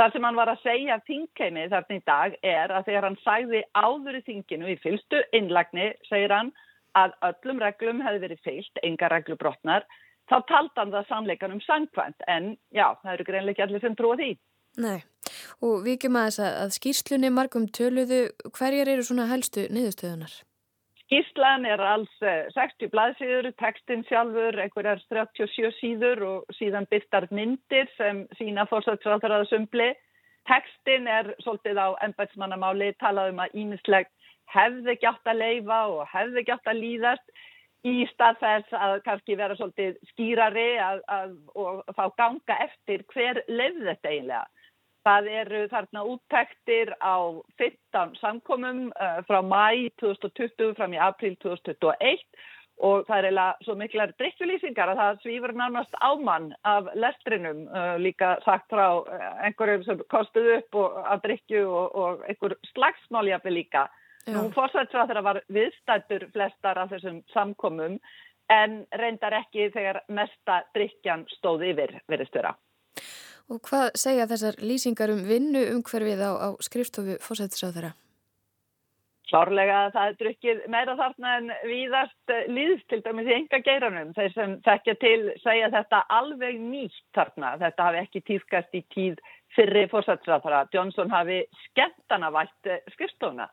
Það 0.00 0.14
sem 0.14 0.24
hann 0.24 0.38
var 0.38 0.48
að 0.48 0.64
segja 0.64 0.96
þingkeimi 1.04 1.68
þarna 1.68 2.00
í 2.00 2.02
dag 2.08 2.34
er 2.46 2.72
að 2.72 2.88
þegar 2.88 3.06
hann 3.10 3.20
sagði 3.20 3.62
áður 3.76 4.16
í 4.16 4.24
þinginu 4.30 4.72
í 4.72 4.80
fylstu 4.80 5.22
innlagni, 5.36 5.88
segir 6.08 6.32
hann, 6.32 6.52
að 6.98 7.16
öllum 7.30 7.62
reglum 7.62 8.02
hefði 8.04 8.24
verið 8.26 8.44
feilt, 8.46 8.82
enga 8.86 9.10
reglubrotnar, 9.12 9.86
þá 10.28 10.36
taldi 10.50 10.80
hann 10.80 10.92
það 10.94 11.08
sannleikanum 11.12 11.62
sangkvæmt 11.64 12.26
en 12.28 12.52
já, 12.74 12.86
það 13.02 13.14
eru 13.14 13.28
greinlega 13.30 13.54
ekki 13.56 13.66
allir 13.66 13.84
sem 13.84 13.96
trúa 13.98 14.18
því. 14.20 14.32
Nei, 14.78 14.98
og 15.64 15.80
við 15.84 15.96
ekki 15.96 16.10
maður 16.14 16.36
þess 16.36 16.58
að 16.64 16.74
skýrslunni 16.76 17.30
margum 17.34 17.66
töluðu, 17.74 18.20
hverjar 18.58 18.92
eru 18.92 19.06
svona 19.06 19.26
helstu 19.30 19.66
niðurstöðunar? 19.74 20.36
Skýrslan 21.08 21.64
er 21.64 21.80
alls 21.80 22.10
60 22.20 22.90
blaðsíður, 22.92 23.46
textin 23.56 24.02
sjálfur, 24.10 24.58
einhverjar 24.60 25.00
37 25.08 25.70
síður 25.78 26.20
og 26.26 26.58
síðan 26.58 26.84
byrtar 26.90 27.26
myndir 27.32 27.88
sem 27.96 28.26
sína 28.36 28.66
fórsætsráðaraðasumbli. 28.68 29.94
Textin 30.48 31.08
er 31.08 31.32
svolítið 31.40 31.80
á 31.80 31.88
ennbætsmannamáli, 32.04 32.92
talað 33.00 33.32
um 33.32 33.40
að 33.40 33.56
ímislegt 33.62 34.12
hefði 34.54 34.98
átt 35.10 35.30
að 35.30 35.40
leifa 35.42 35.78
og 35.92 36.02
hefði 36.12 36.44
átt 36.54 36.70
að 36.72 36.82
líðast 36.82 37.38
í 37.86 38.04
stað 38.12 38.40
þess 38.42 38.74
að 38.74 38.94
kannski 39.06 39.36
vera 39.38 39.56
svolítið 39.58 39.98
skýrari 40.12 40.68
að, 40.82 41.02
að, 41.06 41.34
og 41.54 41.82
fá 41.94 42.08
ganga 42.18 42.60
eftir 42.66 43.04
hver 43.12 43.42
leið 43.46 43.82
þetta 43.86 44.12
eiginlega. 44.12 44.46
Það 45.06 45.28
eru 45.40 45.60
þarna 45.70 46.04
úttektir 46.10 46.90
á 47.00 47.16
15 47.62 48.16
samkomum 48.18 48.88
uh, 48.90 49.20
frá 49.28 49.40
mæ 49.46 49.88
2020 50.02 50.74
fram 50.76 50.96
í 50.96 51.00
april 51.00 51.36
2021 51.44 52.24
og 52.78 53.06
það 53.08 53.16
er 53.16 53.28
eiginlega 53.28 53.66
svo 53.66 53.76
miklar 53.78 54.12
drikkjulýsingar 54.20 54.92
að 54.92 55.00
það 55.00 55.22
svífur 55.22 55.54
nánast 55.58 55.96
ámann 56.02 56.50
af 56.66 56.90
lestrinum 56.98 57.64
uh, 57.70 57.94
líka 58.02 58.36
sagt 58.44 58.68
frá 58.74 59.00
uh, 59.00 59.30
einhverjum 59.46 59.86
sem 59.86 60.02
kostuð 60.12 60.50
upp 60.58 60.82
og, 60.82 61.00
af 61.06 61.22
drikkju 61.24 61.64
og, 61.64 61.96
og 62.02 62.28
einhver 62.28 62.58
slagsmáljafi 62.74 63.54
líka. 63.54 63.86
Nú 64.34 64.48
fórsætsráður 64.54 65.22
var 65.24 65.42
viðstættur 65.52 66.28
flestar 66.34 66.80
af 66.82 66.90
þessum 66.92 67.22
samkomum 67.32 67.98
en 68.52 68.80
reyndar 69.00 69.36
ekki 69.42 69.68
þegar 69.74 70.02
mesta 70.08 70.62
drikjan 70.76 71.26
stóð 71.36 71.66
yfir 71.72 71.94
verðistöra. 72.08 72.54
Og 73.48 73.62
hvað 73.64 73.94
segja 73.96 74.28
þessar 74.28 74.58
lýsingar 74.60 75.12
um 75.12 75.22
vinnu 75.24 75.62
umhverfið 75.76 76.20
á, 76.20 76.32
á 76.36 76.48
skrifstofu 76.60 77.16
fórsætsráðura? 77.24 77.94
Klárlega 79.28 79.78
það 79.92 80.10
er 80.10 80.14
drukkið 80.22 80.60
meira 80.72 80.94
þarna 80.96 81.32
en 81.38 81.48
víðast 81.68 82.32
líðst 82.48 82.86
til 82.88 83.00
dæmis 83.04 83.28
í 83.28 83.34
enga 83.36 83.60
geiranum. 83.64 84.14
Þeir 84.16 84.32
sem 84.32 84.54
þekkja 84.64 84.94
til 85.02 85.18
segja 85.42 85.68
þetta 85.74 86.00
alveg 86.16 86.60
nýtt 86.60 87.02
þarna. 87.16 87.54
Þetta 87.60 87.88
hafi 87.88 88.00
ekki 88.04 88.22
týðkast 88.30 88.78
í 88.78 88.82
tíð 88.94 89.20
fyrri 89.56 89.84
fórsætsráðara. 89.92 90.64
Johnson 90.72 91.12
hafi 91.12 91.42
skemmtana 91.66 92.32
vært 92.32 92.72
skrifstofuna. 92.94 93.50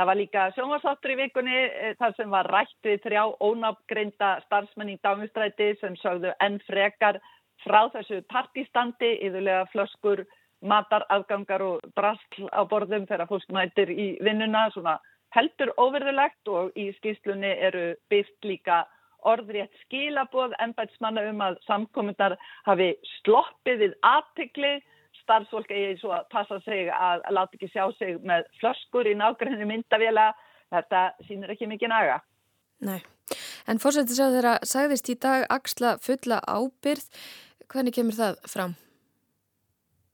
Það 0.00 0.08
var 0.08 0.16
líka 0.16 0.42
sjónvarsáttur 0.56 1.12
í 1.12 1.14
vikunni 1.18 1.56
þar 2.00 2.12
sem 2.16 2.30
var 2.32 2.46
rætt 2.48 2.86
við 2.88 3.02
þrjá 3.04 3.22
ónafngreinda 3.44 4.28
starfsmenn 4.46 4.94
í 4.94 5.00
dámustræti 5.04 5.66
sem 5.76 5.98
sögðu 6.00 6.30
enn 6.40 6.56
frekar 6.64 7.18
frá 7.60 7.82
þessu 7.92 8.22
partistandi, 8.32 9.10
yfirlega 9.20 9.66
flöskur, 9.74 10.22
matarafgangar 10.64 11.66
og 11.66 11.84
drasl 12.00 12.48
á 12.48 12.64
borðum 12.70 13.04
þegar 13.10 13.28
fólk 13.28 13.52
mætir 13.52 13.92
í 13.92 14.06
vinnuna, 14.24 14.70
svona 14.72 14.96
heldur 15.36 15.74
óverðulegt 15.76 16.48
og 16.48 16.72
í 16.80 16.88
skýrslunni 16.96 17.52
eru 17.68 17.84
byrst 18.08 18.48
líka 18.48 18.86
orðrétt 19.28 19.76
skilaboð 19.84 20.56
ennbætsmanna 20.64 21.26
um 21.28 21.44
að 21.44 21.60
samkomundar 21.68 22.38
hafi 22.64 22.94
sloppið 23.18 23.84
við 23.84 24.00
aðtikli 24.16 24.78
starfsfólk 25.30 25.70
eigi 25.70 25.94
svo 26.00 26.10
að 26.16 26.26
passa 26.34 26.58
sig 26.66 26.90
að 26.90 27.22
láta 27.30 27.54
ekki 27.54 27.70
sjá 27.70 27.86
sig 27.98 28.18
með 28.26 28.48
flöskur 28.58 29.06
í 29.06 29.14
nákvæmni 29.14 29.68
myndavila. 29.68 30.32
Þetta 30.74 31.06
sínir 31.26 31.54
ekki 31.54 31.70
mikið 31.70 31.90
naga. 31.90 32.20
Nei, 32.86 33.00
en 33.68 33.80
fórsættis 33.82 34.20
að 34.22 34.36
þeirra 34.38 34.52
sagðist 34.66 35.10
í 35.12 35.16
dag 35.22 35.46
axla 35.52 35.96
fulla 36.02 36.38
ábyrð. 36.46 37.08
Hvernig 37.70 37.94
kemur 37.94 38.16
það 38.16 38.38
fram? 38.50 38.76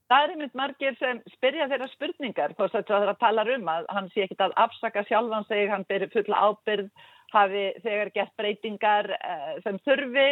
Það 0.07 0.23
er 0.23 0.33
einmitt 0.33 0.57
margir 0.59 0.97
sem 1.01 1.21
spyrja 1.35 1.67
þeirra 1.71 1.89
spurningar. 1.93 2.57
Fórsættis 2.59 2.95
að 2.95 3.05
þeirra 3.05 3.21
talar 3.21 3.53
um 3.57 3.71
að 3.73 3.87
hann 3.97 4.11
sé 4.15 4.25
ekki 4.27 4.39
að 4.45 4.57
afsaka 4.65 5.05
sjálfan 5.09 5.47
sig, 5.49 5.67
hann 5.71 5.87
byrja 5.89 6.13
fulla 6.13 6.43
ábyrð, 6.49 6.91
hafi 7.35 7.65
þegar 7.85 8.13
gett 8.15 8.37
breytingar 8.39 9.13
sem 9.65 9.81
þurfi. 9.87 10.29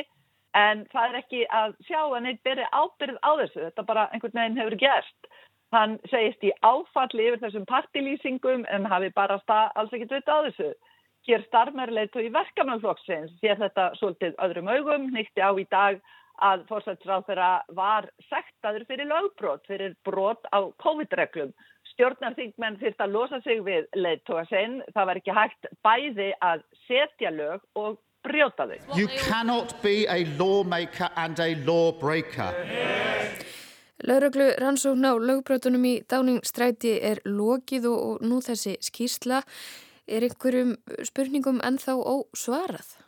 En 0.55 0.85
það 0.93 1.09
er 1.09 1.19
ekki 1.19 1.43
að 1.51 1.75
sjá 1.87 2.01
að 2.05 2.21
neitt 2.25 2.43
beri 2.47 2.67
ábyrð 2.71 3.19
á 3.27 3.31
þessu. 3.43 3.61
Þetta 3.67 3.87
bara 3.89 4.09
einhvern 4.13 4.39
veginn 4.39 4.61
hefur 4.61 4.77
gerst. 4.79 5.31
Hann 5.75 5.97
segist 6.11 6.45
í 6.47 6.53
áfalli 6.63 7.29
yfir 7.29 7.41
þessum 7.43 7.65
partilýsingum 7.67 8.67
en 8.71 8.87
hafi 8.87 9.11
bara 9.17 9.41
alls 9.51 9.95
ekkert 9.97 10.15
vita 10.15 10.39
á 10.39 10.47
þessu. 10.47 10.75
Hér 11.27 11.43
starfmerleitu 11.49 12.21
í 12.23 12.31
verkamannflokksins 12.35 13.33
sér 13.41 13.59
þetta 13.59 13.89
svolítið 13.99 14.37
öðrum 14.47 14.71
augum. 14.71 15.09
Nýtti 15.15 15.43
á 15.43 15.51
í 15.59 15.67
dag 15.73 15.99
að 16.43 16.65
fórsætsráð 16.69 17.27
þeirra 17.29 17.51
var 17.79 18.09
sektaður 18.29 18.85
fyrir 18.89 19.11
lögbrot, 19.11 19.63
fyrir 19.67 19.95
brot 20.07 20.47
á 20.55 20.71
COVID-reglum. 20.83 21.53
Stjórnarþingmenn 21.95 22.79
þurft 22.81 23.03
að 23.03 23.15
losa 23.15 23.41
sig 23.43 23.63
við 23.67 23.87
leittóa 23.95 24.45
sinn. 24.51 24.81
Það 24.95 25.11
var 25.11 25.21
ekki 25.21 25.37
hægt 25.39 25.69
bæði 25.87 26.31
að 26.43 26.65
setja 26.87 27.31
lög 27.35 27.63
og 27.79 27.99
brjóta 28.25 28.67
þau. 28.71 28.99
You 28.99 29.09
cannot 29.29 29.77
be 29.83 30.07
a 30.09 30.25
lawmaker 30.39 31.11
and 31.17 31.39
a 31.39 31.55
lawbreaker. 31.67 32.53
Lauraglu 34.05 34.51
rannsókn 34.61 35.07
á 35.07 35.13
lögbrötunum 35.17 35.85
í 35.89 35.95
dáningstræti 36.11 36.99
er 37.01 37.23
lokið 37.25 37.89
og, 37.89 37.99
og 38.09 38.27
nú 38.27 38.41
þessi 38.45 38.75
skýrsla 38.85 39.41
er 40.05 40.27
einhverjum 40.27 40.75
spurningum 41.09 41.63
ennþá 41.65 41.95
ósvarað. 41.97 42.99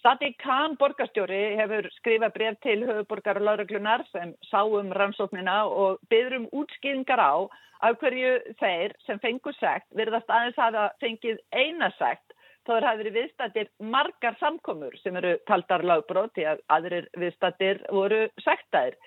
Sati 0.00 0.30
Kahn 0.40 0.78
borgarstjóri 0.80 1.58
hefur 1.58 1.90
skrifað 1.98 2.32
bref 2.36 2.54
til 2.64 2.86
höfuborgar 2.88 3.36
og 3.36 3.44
lauraglunar 3.44 4.06
sem 4.08 4.32
sáum 4.48 4.94
rannsóknina 4.96 5.58
og 5.68 6.00
byður 6.08 6.38
um 6.38 6.46
útskýringar 6.62 7.20
á 7.20 7.44
af 7.84 8.00
hverju 8.00 8.32
þeir 8.60 8.94
sem 9.04 9.20
fengur 9.20 9.56
segt 9.58 9.88
virðast 9.96 10.32
aðeins 10.32 10.60
hafa 10.60 10.88
fengið 11.04 11.40
eina 11.52 11.90
segt 11.98 12.29
þó 12.66 12.76
er 12.76 12.86
hafi 12.88 13.02
verið 13.02 13.16
viðstættir 13.18 13.70
margar 13.92 14.36
samkomur 14.40 14.96
sem 15.02 15.16
eru 15.20 15.36
taldar 15.48 15.84
lagbrót 15.86 16.34
því 16.36 16.46
að 16.52 16.62
aðrir 16.76 17.08
viðstættir 17.18 17.82
voru 17.88 18.26
segtaðir 18.44 18.98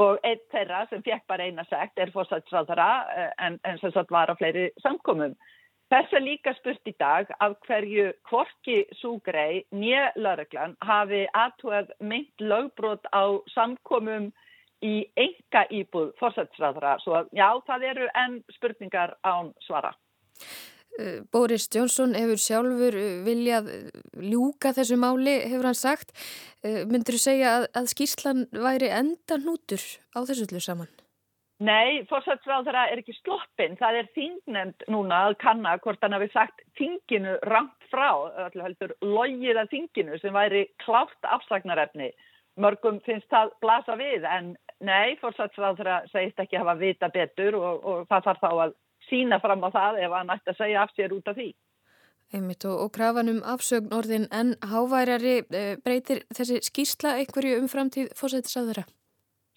og 0.00 0.22
einn 0.26 0.40
þeirra 0.50 0.84
sem 0.90 1.02
fekk 1.06 1.26
bara 1.30 1.46
eina 1.46 1.64
sekt 1.68 2.00
er 2.02 2.12
fórsætsráðara 2.14 2.88
eh, 3.14 3.28
en, 3.46 3.58
en 3.62 3.78
sem 3.78 3.92
sagt 3.94 4.10
var 4.10 4.32
á 4.32 4.34
fleiri 4.38 4.70
samkomum. 4.82 5.36
Þess 5.92 6.16
er 6.16 6.24
líka 6.24 6.54
spurt 6.56 6.88
í 6.88 6.94
dag 6.98 7.28
af 7.44 7.58
hverju 7.68 8.08
kvorki 8.26 8.78
súgrei 8.98 9.62
nýja 9.76 10.08
lauruglan 10.16 10.74
hafi 10.82 11.26
aðtúað 11.36 11.92
meint 12.00 12.42
lögbrot 12.42 13.06
á 13.14 13.38
samkomum 13.54 14.32
í 14.84 14.94
enga 15.20 15.66
íbúð 15.70 16.14
fórsætsráðara. 16.18 16.96
Svo 17.04 17.26
já, 17.36 17.48
það 17.68 17.90
eru 17.92 18.08
enn 18.24 18.40
spurningar 18.56 19.18
án 19.22 19.52
svara. 19.68 19.94
Eh, 20.98 21.22
Boris 21.32 21.66
Johnson 21.74 22.14
hefur 22.14 22.38
sjálfur 22.38 22.94
eh, 22.94 23.14
viljað 23.26 23.70
eh, 23.72 24.02
ljúka 24.30 24.70
þessu 24.76 24.98
máli, 25.00 25.40
hefur 25.50 25.66
hann 25.66 25.78
sagt. 25.78 26.14
Myndur 26.64 27.18
þú 27.18 27.20
segja 27.20 27.54
að, 27.58 27.64
að 27.80 27.88
skýrslan 27.90 28.44
væri 28.54 28.92
enda 28.94 29.36
nútur 29.42 29.82
á 30.14 30.22
þessu 30.22 30.46
öllu 30.46 30.62
saman? 30.62 30.92
Nei, 31.64 32.04
fórsætsráðara 32.10 32.86
er 32.92 33.02
ekki 33.02 33.14
sloppin. 33.18 33.74
Það 33.80 33.98
er 34.00 34.08
þingnemnd 34.14 34.86
núna 34.90 35.20
að 35.28 35.36
kanna 35.42 35.74
hvort 35.82 36.02
hann 36.02 36.14
hafi 36.14 36.30
sagt 36.32 36.62
þinginu 36.78 37.36
rangt 37.50 37.90
frá, 37.90 38.08
öllu 38.46 38.64
heldur 38.64 38.94
logið 39.02 39.60
að 39.60 39.74
þinginu 39.74 40.20
sem 40.22 40.34
væri 40.34 40.64
klátt 40.84 41.30
afsagnarefni. 41.36 42.12
Mörgum 42.62 43.00
finnst 43.02 43.26
það 43.34 43.50
blasa 43.62 43.98
við 43.98 44.26
en 44.30 44.54
nei, 44.78 45.18
fórsætsráðara 45.18 46.04
segist 46.12 46.38
ekki 46.38 46.60
hafa 46.60 46.78
vita 46.78 47.10
betur 47.10 47.58
og, 47.58 47.82
og 47.82 48.08
það 48.10 48.28
þarf 48.30 48.44
þá 48.44 48.50
að 48.52 48.74
sína 49.08 49.40
fram 49.42 49.64
á 49.66 49.70
það 49.74 50.00
ef 50.06 50.16
hann 50.18 50.34
ætti 50.34 50.52
að 50.52 50.60
segja 50.62 50.82
af 50.82 50.92
sér 50.96 51.14
út 51.16 51.30
af 51.30 51.38
því. 51.38 51.52
Einmitt 52.34 52.64
og, 52.66 52.76
og 52.84 52.90
krafanum 52.96 53.42
afsögn 53.46 53.92
orðin 53.94 54.26
en 54.32 54.54
háværari 54.64 55.36
e, 55.44 55.64
breytir 55.84 56.24
þessi 56.34 56.60
skýrsla 56.66 57.18
einhverju 57.20 57.60
um 57.60 57.70
framtíð 57.70 58.10
fórsættisáðara? 58.18 58.86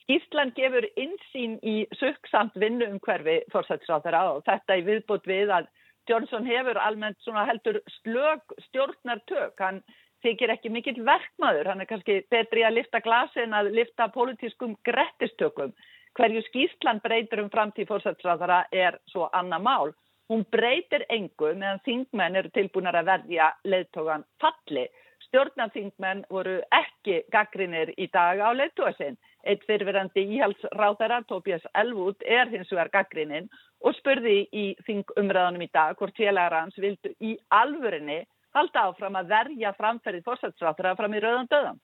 Skýrslan 0.03 0.53
gefur 0.55 0.85
insýn 0.99 1.57
í 1.63 1.75
söksamt 1.99 2.55
vinnu 2.61 2.85
um 2.91 2.99
hverfi 3.03 3.39
fórsættisáðara 3.53 4.23
og 4.35 4.43
þetta 4.47 4.77
er 4.77 4.85
viðbútt 4.91 5.27
við 5.27 5.53
að 5.57 5.71
Johnson 6.07 6.45
hefur 6.47 6.77
almennt 6.79 7.17
heldur 7.49 7.81
slög 7.99 8.55
stjórnartök. 8.67 9.57
Hann 9.59 9.81
þykir 10.23 10.53
ekki 10.53 10.71
mikill 10.71 11.03
verkmaður. 11.05 11.67
Hann 11.67 11.81
er 11.83 11.89
kannski 11.89 12.21
betri 12.31 12.63
að 12.63 12.79
lifta 12.79 13.01
glasi 13.03 13.43
en 13.43 13.53
að 13.53 13.73
lifta 13.75 14.07
politískum 14.13 14.77
grettistökum. 14.87 15.73
Hverju 16.17 16.41
skýrslan 16.47 16.97
breytir 17.03 17.43
um 17.43 17.49
framtíð 17.53 17.91
fórsætsráðara 17.91 18.63
er 18.73 18.95
svo 19.11 19.27
annað 19.37 19.61
mál. 19.67 19.91
Hún 20.31 20.41
breytir 20.51 21.05
engu 21.13 21.51
meðan 21.53 21.83
þingmenn 21.85 22.39
eru 22.39 22.49
tilbúinar 22.55 22.97
að 22.97 23.11
verðja 23.11 23.51
leðtogan 23.69 24.25
falli. 24.41 24.87
Stjórnarþingmenn 25.27 26.25
voru 26.33 26.57
ekki 26.73 27.21
gaggrinir 27.31 27.93
í 28.01 28.09
dag 28.09 28.41
á 28.41 28.49
leðtogasinn. 28.49 29.17
Eitt 29.45 29.63
fyrirverandi 29.69 30.25
íhalsráðara, 30.25 31.21
Tobias 31.29 31.63
Elwood, 31.77 32.19
er 32.25 32.49
hins 32.49 32.71
vegar 32.73 32.89
gaggrinin 32.97 33.49
og 33.85 33.95
spurði 34.01 34.49
í 34.51 34.67
þingumræðanum 34.89 35.67
í 35.67 35.71
dag 35.71 35.95
hvort 36.01 36.17
félagar 36.17 36.63
hans 36.63 36.81
vildu 36.81 37.13
í 37.21 37.37
alvörinni 37.53 38.23
halda 38.57 38.89
áfram 38.89 39.19
að 39.21 39.35
verja 39.35 39.73
framferðið 39.77 40.25
fórsætsráðara 40.25 40.95
fram 40.97 41.13
í 41.13 41.21
rauðan 41.21 41.51
döðan. 41.51 41.77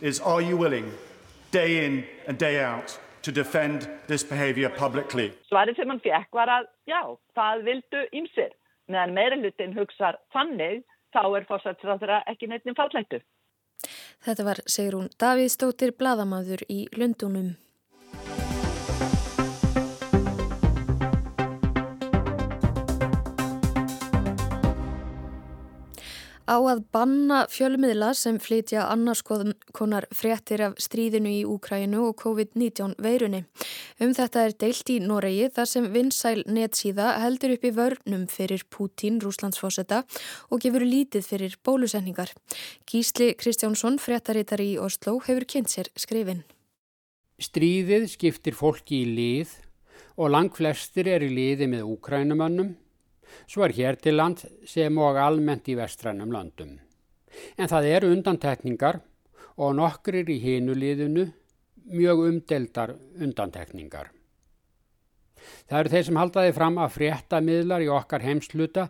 Is 0.00 0.20
are 0.20 0.42
you 0.42 0.56
willing 0.56 0.92
day 1.50 1.84
in 1.86 2.04
and 2.26 2.38
day 2.38 2.60
out 2.64 2.98
to 3.22 3.32
defend 3.32 3.88
this 4.06 4.24
behavior 4.24 4.68
publicly? 4.68 5.30
Svarið 5.50 5.78
sem 5.78 5.88
hann 5.92 6.00
fekk 6.02 6.34
var 6.34 6.50
að 6.50 6.66
já, 6.90 7.00
það 7.38 7.62
vildu 7.68 8.02
ymsir. 8.12 8.50
Meðan 8.90 9.14
meirilutin 9.16 9.76
hugsar 9.78 10.18
þannig, 10.34 10.82
þá 11.14 11.22
er 11.38 11.46
fórsætsráðara 11.48 12.22
ekki 12.26 12.50
neittnum 12.50 12.76
fallættu. 12.76 13.22
Þetta 14.24 14.48
var 14.50 14.60
Sigrún 14.66 15.12
Davíðstóttir, 15.20 15.94
bladamadur 15.96 16.66
í 16.68 16.84
Lundunum. 16.98 17.54
Á 26.44 26.56
að 26.60 26.82
banna 26.92 27.44
fjölmiðla 27.48 28.10
sem 28.16 28.36
flytja 28.42 28.84
annars 28.92 29.22
konar 29.24 30.06
fréttir 30.14 30.62
af 30.66 30.76
stríðinu 30.82 31.32
í 31.32 31.42
Úkrænu 31.48 32.02
og 32.08 32.18
COVID-19 32.20 32.96
veirunni. 33.02 33.44
Um 34.02 34.12
þetta 34.16 34.44
er 34.44 34.56
deilt 34.60 34.92
í 34.92 34.98
Noregi 35.00 35.48
þar 35.56 35.70
sem 35.70 35.88
vinsæl 35.94 36.44
netsíða 36.44 37.14
heldur 37.22 37.56
upp 37.56 37.64
í 37.64 37.72
vörnum 37.78 38.28
fyrir 38.28 38.66
Pútín, 38.68 39.20
Rúslandsfósetta 39.24 40.02
og 40.50 40.60
gefur 40.64 40.84
lítið 40.84 41.28
fyrir 41.30 41.56
bólusetningar. 41.64 42.32
Gísli 42.84 43.32
Kristjánsson, 43.40 43.98
fréttarittar 43.98 44.60
í 44.60 44.76
Oslo, 44.78 45.18
hefur 45.24 45.48
kynnt 45.48 45.72
sér 45.72 45.88
skrifin. 45.96 46.44
Stríðið 47.40 48.10
skiptir 48.12 48.54
fólki 48.54 49.02
í 49.02 49.12
lið 49.16 49.56
og 50.20 50.30
lang 50.30 50.52
flestir 50.54 51.08
er 51.10 51.24
í 51.24 51.32
liði 51.32 51.66
með 51.72 51.88
Úkrænumannum 51.96 52.74
svo 53.46 53.64
er 53.66 53.74
hér 53.76 54.00
til 54.00 54.18
land 54.18 54.44
sem 54.68 54.98
og 54.98 55.18
almennt 55.20 55.68
í 55.68 55.76
vestrænum 55.78 56.32
landum. 56.34 56.76
En 57.58 57.70
það 57.70 57.90
eru 57.96 58.12
undantekningar 58.14 59.00
og 59.56 59.76
nokkrir 59.78 60.28
í 60.30 60.40
hinuliðinu 60.42 61.28
mjög 61.94 62.26
umdeldar 62.28 62.94
undantekningar. 63.20 64.10
Það 65.68 65.78
eru 65.78 65.92
þeir 65.92 66.06
sem 66.06 66.18
haldaði 66.20 66.52
fram 66.56 66.78
að 66.80 66.94
fréttamiðlar 66.94 67.84
í 67.84 67.90
okkar 67.92 68.24
heimsluta 68.24 68.86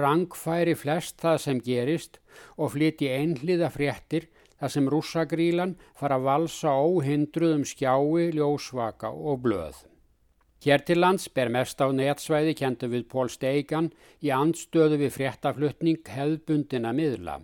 rangfæri 0.00 0.76
flest 0.78 1.18
það 1.22 1.40
sem 1.42 1.62
gerist 1.62 2.20
og 2.54 2.74
flyti 2.76 3.10
einhliða 3.10 3.72
fréttir 3.74 4.28
þar 4.60 4.72
sem 4.72 4.88
rússagrílan 4.92 5.74
fara 5.98 6.20
að 6.20 6.28
valsa 6.30 6.76
óhindruðum 6.78 7.66
skjái, 7.68 8.30
ljósvaka 8.38 9.10
og 9.10 9.42
blöð. 9.44 9.82
Hér 10.64 10.82
til 10.88 11.02
lands 11.02 11.28
ber 11.28 11.50
mest 11.52 11.80
á 11.84 11.86
netsvæði 11.92 12.54
kentu 12.56 12.88
við 12.88 13.04
Pól 13.12 13.28
Steigan 13.28 13.90
í 14.24 14.32
andstöðu 14.32 14.98
við 15.02 15.12
fréttaflutning 15.18 16.00
hefðbundina 16.08 16.94
miðla. 16.96 17.40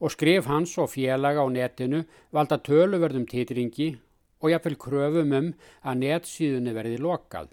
Og 0.00 0.12
skrif 0.12 0.48
hans 0.50 0.76
og 0.80 0.92
félaga 0.92 1.44
á 1.44 1.48
netinu 1.48 2.04
valda 2.32 2.60
töluverðum 2.60 3.26
titringi 3.28 3.94
og 4.40 4.52
jáfnvel 4.52 4.76
kröfum 4.80 5.32
um 5.40 5.52
að 5.82 6.02
netsíðunni 6.04 6.76
verði 6.76 7.00
lokað. 7.00 7.48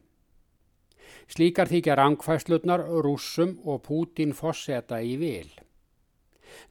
Slíkar 1.31 1.71
þykja 1.71 1.95
rangfæslutnar 1.97 2.83
rússum 3.05 3.55
og 3.63 3.85
Pútin 3.87 4.35
fosseta 4.35 4.99
í 4.99 5.15
vil. 5.17 5.49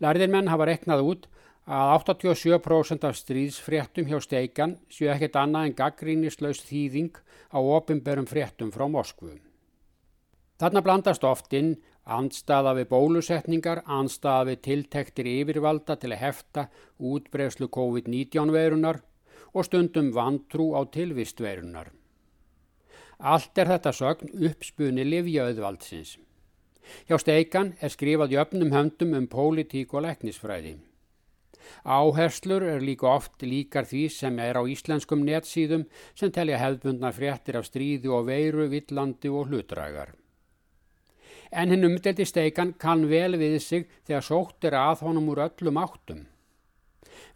Lærðir 0.03 0.31
menn 0.31 0.51
hafa 0.53 0.69
reknað 0.69 1.05
út 1.09 1.29
að 1.67 1.93
87% 2.03 3.05
af 3.07 3.17
stríðsfréttum 3.17 4.09
hjá 4.11 4.19
steikan 4.23 4.77
séu 4.91 5.13
ekkert 5.13 5.39
annað 5.39 5.69
en 5.69 5.79
gaggrínislaus 5.79 6.63
þýðing 6.67 7.15
á 7.55 7.59
opimberum 7.63 8.27
fréttum 8.27 8.73
frá 8.75 8.89
Moskvu. 8.91 9.39
Þarna 10.59 10.83
blandast 10.83 11.25
oft 11.25 11.53
inn 11.55 11.77
andstaða 12.05 12.75
við 12.75 12.89
bólusetningar, 12.91 13.83
andstaða 13.87 14.51
við 14.51 14.61
tiltektir 14.67 15.31
yfirvalda 15.31 15.97
til 15.97 16.13
að 16.13 16.23
hefta 16.23 16.69
útbreyslu 16.99 17.71
COVID-19 17.71 18.51
verunar 18.51 19.03
og 19.55 19.67
stundum 19.67 20.11
vantrú 20.15 20.73
á 20.75 20.83
tilvist 20.91 21.41
verunar. 21.41 21.93
Allt 23.23 23.59
er 23.59 23.71
þetta 23.71 23.93
sögn 23.95 24.33
uppspunni 24.49 25.05
livjaauðvaldsins. 25.07 26.17
Hjá 27.07 27.19
steikan 27.23 27.77
er 27.79 27.93
skrifað 27.95 28.35
jöfnum 28.35 28.73
höndum 28.75 29.15
um 29.15 29.29
pólitík 29.31 29.95
og 29.95 30.03
læknisfræði. 30.09 30.81
Áherslur 31.85 32.65
er 32.67 32.83
líka 32.85 33.09
oft 33.11 33.43
líkar 33.43 33.87
því 33.89 34.03
sem 34.13 34.39
er 34.43 34.59
á 34.59 34.63
íslenskum 34.63 35.23
netsíðum 35.27 35.87
sem 36.15 36.33
telja 36.33 36.61
hefðbundna 36.63 37.13
fréttir 37.15 37.59
af 37.59 37.69
stríði 37.69 38.11
og 38.13 38.27
veiru, 38.31 38.69
villandi 38.73 39.31
og 39.31 39.51
hlutrægar. 39.51 40.15
En 41.53 41.69
hinn 41.69 41.85
umdeldi 41.85 42.25
steikan 42.25 42.73
kann 42.81 43.09
vel 43.11 43.37
við 43.37 43.59
sig 43.61 43.89
þegar 44.07 44.25
sótt 44.25 44.65
er 44.65 44.79
að 44.79 45.03
honum 45.05 45.29
úr 45.35 45.43
öllum 45.49 45.81
áttum. 45.83 46.23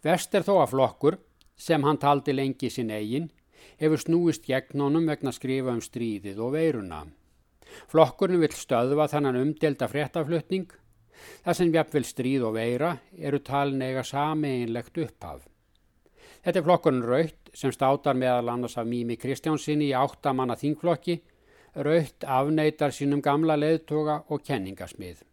Vest 0.01 0.33
er 0.33 0.45
þó 0.47 0.55
að 0.63 0.71
flokkur, 0.73 1.19
sem 1.57 1.83
hann 1.85 1.99
taldi 2.01 2.33
lengi 2.33 2.69
sin 2.73 2.89
eigin, 2.89 3.29
hefur 3.77 4.01
snúist 4.01 4.47
gegn 4.49 4.81
honum 4.81 5.05
vegna 5.09 5.33
skrifa 5.33 5.73
um 5.75 5.83
stríðið 5.85 6.41
og 6.41 6.55
veiruna. 6.57 7.05
Flokkurinn 7.91 8.41
vil 8.41 8.53
stöðva 8.55 9.07
þannan 9.11 9.37
umdelda 9.41 9.89
fréttaflutning 9.91 10.71
Það 11.45 11.59
sem 11.59 11.75
jafnvel 11.75 12.07
stríð 12.07 12.47
og 12.49 12.57
veira 12.57 12.95
eru 13.17 13.39
talin 13.39 13.81
eiga 13.81 14.03
sameinlegt 14.03 14.97
upphaf. 15.03 15.45
Þetta 16.43 16.59
er 16.59 16.65
flokkurinn 16.65 17.03
Raut 17.03 17.49
sem 17.57 17.73
státar 17.73 18.15
meðal 18.15 18.53
annars 18.53 18.77
af 18.79 18.87
Mími 18.87 19.17
Kristjánsinni 19.19 19.89
í 19.89 19.95
áttamanna 19.97 20.55
þingflokki. 20.59 21.17
Raut 21.83 22.23
afneitar 22.23 22.93
sínum 22.95 23.21
gamla 23.21 23.57
leðtoga 23.59 24.21
og 24.31 24.45
kenningasmið. 24.47 25.23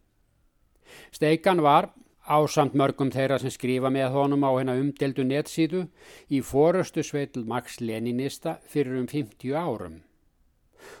Steikan 1.15 1.61
var, 1.65 1.89
ásamt 2.25 2.75
mörgum 2.77 3.11
þeirra 3.13 3.37
sem 3.41 3.53
skrifa 3.53 3.91
með 3.93 4.11
honum 4.15 4.43
á 4.45 4.51
hennar 4.57 4.81
umdeldu 4.81 5.25
netsíðu, 5.25 5.85
í 6.29 6.41
forustu 6.41 7.03
sveitl 7.05 7.45
Max 7.47 7.79
Leninista 7.79 8.57
fyrir 8.67 8.99
um 8.99 9.07
50 9.07 9.55
árum. 9.55 10.01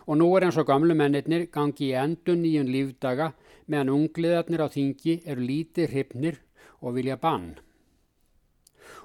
Og 0.09 0.17
nú 0.17 0.31
er 0.37 0.47
eins 0.47 0.57
og 0.57 0.69
gamlu 0.69 0.95
mennirnir 0.97 1.47
gangi 1.53 1.91
í 1.91 1.97
endun 1.99 2.41
nýjun 2.41 2.71
lífdaga 2.71 3.33
meðan 3.67 3.93
ungliðarnir 3.97 4.65
á 4.65 4.67
þingi 4.69 5.21
eru 5.25 5.41
lítið 5.41 5.93
hrypnir 5.93 6.41
og 6.81 6.97
vilja 6.97 7.17
bann 7.17 7.55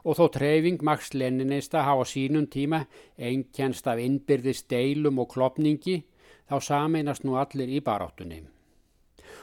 og 0.04 0.16
þó 0.16 0.28
treyfing 0.32 0.82
Max 0.84 1.12
Leninista 1.14 1.84
hafa 1.84 2.06
sínum 2.08 2.46
tíma 2.50 2.84
einkennst 3.18 3.86
af 3.90 4.00
innbyrðist 4.00 4.68
deilum 4.72 5.20
og 5.20 5.30
klopningi 5.34 6.00
þá 6.48 6.56
sameinast 6.64 7.24
nú 7.24 7.36
allir 7.40 7.70
í 7.70 7.80
baráttunni. 7.84 8.40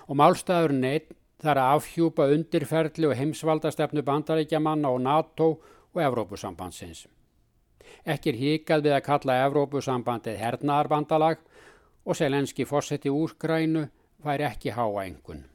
Og 0.08 0.18
málstæður 0.20 0.74
neitt 0.76 1.14
þar 1.44 1.62
að 1.62 1.76
afhjúpa 1.78 2.28
undirferðli 2.34 3.10
og 3.10 3.18
heimsvaldastefnu 3.20 4.02
bandaríkjamanna 4.04 4.90
og 4.90 5.04
NATO 5.06 5.50
og 5.94 6.02
Evrópusambandsins. 6.02 7.06
Ekki 8.04 8.34
er 8.34 8.40
híkað 8.42 8.88
við 8.88 8.98
að 8.98 9.06
kalla 9.06 9.38
Evrópusambandið 9.46 10.42
hernaðarbandalag 10.42 11.44
og 12.08 12.18
selenski 12.18 12.66
fósetti 12.66 13.12
úrgrænu 13.14 13.86
fær 14.24 14.44
ekki 14.50 14.74
háa 14.78 15.06
engun. 15.06 15.46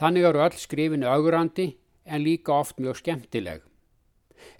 Þannig 0.00 0.28
eru 0.28 0.42
öll 0.44 0.58
skrifinu 0.60 1.08
augurandi 1.08 1.70
en 2.04 2.24
líka 2.24 2.54
oft 2.60 2.80
mjög 2.80 3.00
skemmtileg. 3.00 3.62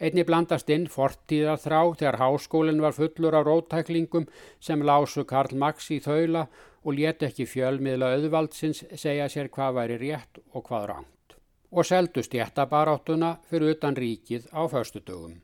Einni 0.00 0.24
blandast 0.29 0.70
inn 0.72 0.87
fortíðarþrá 0.90 1.81
þegar 2.00 2.18
háskólinn 2.20 2.81
var 2.83 2.96
fullur 2.96 3.37
af 3.38 3.44
rótæklingum 3.46 4.26
sem 4.61 4.83
lásu 4.83 5.24
Karl 5.29 5.57
Max 5.62 5.90
í 5.94 6.00
þaula 6.05 6.46
og 6.83 6.96
let 6.98 7.22
ekki 7.26 7.46
fjölmiðla 7.50 8.14
auðvaldsins 8.16 8.85
segja 8.94 9.29
sér 9.33 9.50
hvað 9.52 9.76
væri 9.81 9.98
rétt 10.02 10.40
og 10.52 10.64
hvað 10.68 10.88
ránt. 10.92 11.37
Og 11.70 11.85
seldust 11.85 12.35
jættabaráttuna 12.35 13.37
fyrir 13.50 13.76
utan 13.76 13.98
ríkið 13.98 14.48
á 14.55 14.64
föstudögum. 14.70 15.42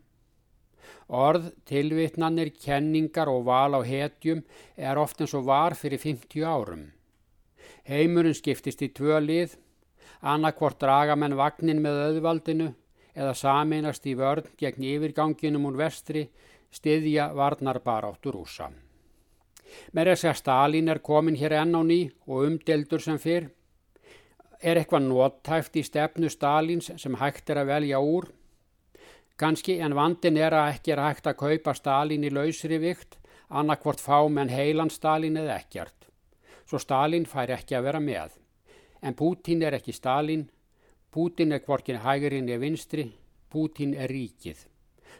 Orð, 1.13 1.51
tilvitnanir, 1.69 2.53
kenningar 2.57 3.29
og 3.29 3.45
val 3.45 3.77
á 3.77 3.81
hetjum 3.85 4.45
er 4.77 4.99
oft 4.99 5.21
eins 5.21 5.35
og 5.37 5.49
var 5.51 5.77
fyrir 5.77 6.01
50 6.01 6.47
árum. 6.47 6.87
Heimurinn 7.89 8.37
skiptist 8.39 8.83
í 8.83 8.93
tvö 8.95 9.19
lið 9.23 9.57
annarkvort 10.23 10.79
draga 10.81 11.17
menn 11.19 11.35
vagnin 11.37 11.83
með 11.83 11.99
auðvaldinu 12.07 12.69
eða 13.13 13.35
sameinast 13.37 14.07
í 14.07 14.15
vörn 14.19 14.47
gegn 14.61 14.87
yfirganginum 14.93 15.67
úr 15.71 15.79
vestri 15.81 16.29
stiðja 16.73 17.33
varnarbaráttur 17.37 18.39
úsa. 18.39 18.71
Mér 19.93 20.13
er 20.13 20.21
sér 20.21 20.37
Stalin 20.37 20.89
er 20.93 21.01
komin 21.05 21.37
hér 21.41 21.57
enn 21.63 21.75
á 21.75 21.83
ný 21.83 22.01
og 22.29 22.47
umdeldur 22.47 23.03
sem 23.03 23.19
fyrr. 23.19 23.49
Er 24.63 24.79
eitthvað 24.79 25.09
nóttæft 25.09 25.77
í 25.77 25.83
stefnu 25.83 26.31
Stalins 26.31 26.93
sem 27.03 27.19
hægt 27.19 27.51
er 27.51 27.63
að 27.65 27.73
velja 27.73 27.99
úr? 27.99 28.29
Kanski 29.37 29.81
en 29.83 29.97
vandin 29.99 30.39
er 30.39 30.55
að 30.55 30.77
ekki 30.77 30.95
er 30.95 31.03
hægt 31.03 31.27
að 31.27 31.41
kaupa 31.41 31.75
Stalin 31.75 32.25
í 32.25 32.31
lausri 32.31 32.79
vikt, 32.79 33.19
annarkvort 33.51 34.01
fá 34.01 34.23
menn 34.29 34.53
heilan 34.53 34.93
Stalin 34.93 35.41
eða 35.41 35.59
ekkert. 35.59 36.02
Svo 36.73 36.79
Stalin 36.81 37.27
fær 37.29 37.51
ekki 37.53 37.75
að 37.77 37.83
vera 37.85 37.99
með. 38.01 38.39
En 39.05 39.13
Pútín 39.13 39.61
er 39.61 39.75
ekki 39.77 39.93
Stalin, 39.93 40.47
Pútín 41.13 41.51
er 41.53 41.61
hvorkin 41.67 41.99
hægurinn 42.01 42.49
eða 42.49 42.63
vinstri, 42.63 43.05
Pútín 43.53 43.93
er 43.93 44.09
ríkið. 44.09 44.63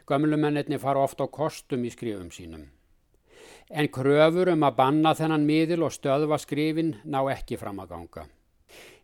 Gömlumennirni 0.09 0.79
fara 0.81 1.03
ofta 1.05 1.27
á 1.27 1.29
kostum 1.29 1.85
í 1.85 1.91
skrifum 1.93 2.33
sínum. 2.33 2.63
En 3.69 3.91
kröfur 3.93 4.49
um 4.55 4.65
að 4.65 4.79
banna 4.81 5.13
þennan 5.13 5.45
miðil 5.45 5.85
og 5.85 5.93
stöðva 5.93 6.41
skrifin 6.41 6.95
ná 7.05 7.21
ekki 7.35 7.61
fram 7.61 7.85
að 7.85 7.93
ganga. 7.93 8.25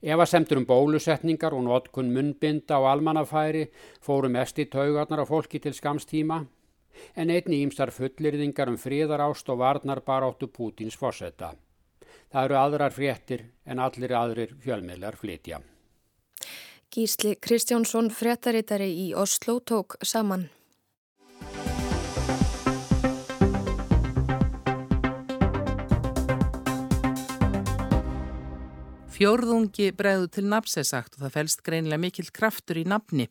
Ef 0.01 0.17
að 0.17 0.31
semtur 0.33 0.63
um 0.63 0.65
bólusetningar 0.73 1.53
og 1.53 1.67
notkun 1.69 2.09
munnbinda 2.17 2.81
og 2.81 2.89
almannafæri 2.95 3.67
fóru 4.01 4.33
mest 4.33 4.57
í 4.57 4.65
taugarnar 4.65 5.21
á 5.21 5.25
fólki 5.29 5.61
til 5.61 5.77
skamstíma, 5.77 6.41
en 7.13 7.29
einni 7.29 7.61
ímsar 7.61 7.93
fullirðingar 7.93 8.73
um 8.73 8.81
fríðarást 8.89 9.53
og 9.53 9.61
varnar 9.61 10.01
bara 10.01 10.33
áttu 10.33 10.49
Pútins 10.49 10.97
fósetta. 10.97 11.53
Það 12.29 12.45
eru 12.45 12.57
aðrar 12.59 12.93
fréttir 12.93 13.43
en 13.65 13.81
allir 13.81 14.13
aðrir 14.13 14.53
fjölmiðlar 14.61 15.17
flytja. 15.17 15.61
Gísli 16.93 17.35
Kristjánsson 17.41 18.09
fréttaritari 18.13 18.89
í 19.07 19.09
Oslo 19.13 19.59
tók 19.59 19.97
saman. 20.05 20.47
Fjórðungi 29.19 29.89
bregðu 29.99 30.29
til 30.31 30.45
nafnsesagt 30.47 31.17
og 31.17 31.25
það 31.25 31.33
fælst 31.33 31.61
greinilega 31.65 31.99
mikill 31.99 32.29
kraftur 32.31 32.77
í 32.79 32.85
nafni. 32.87 33.25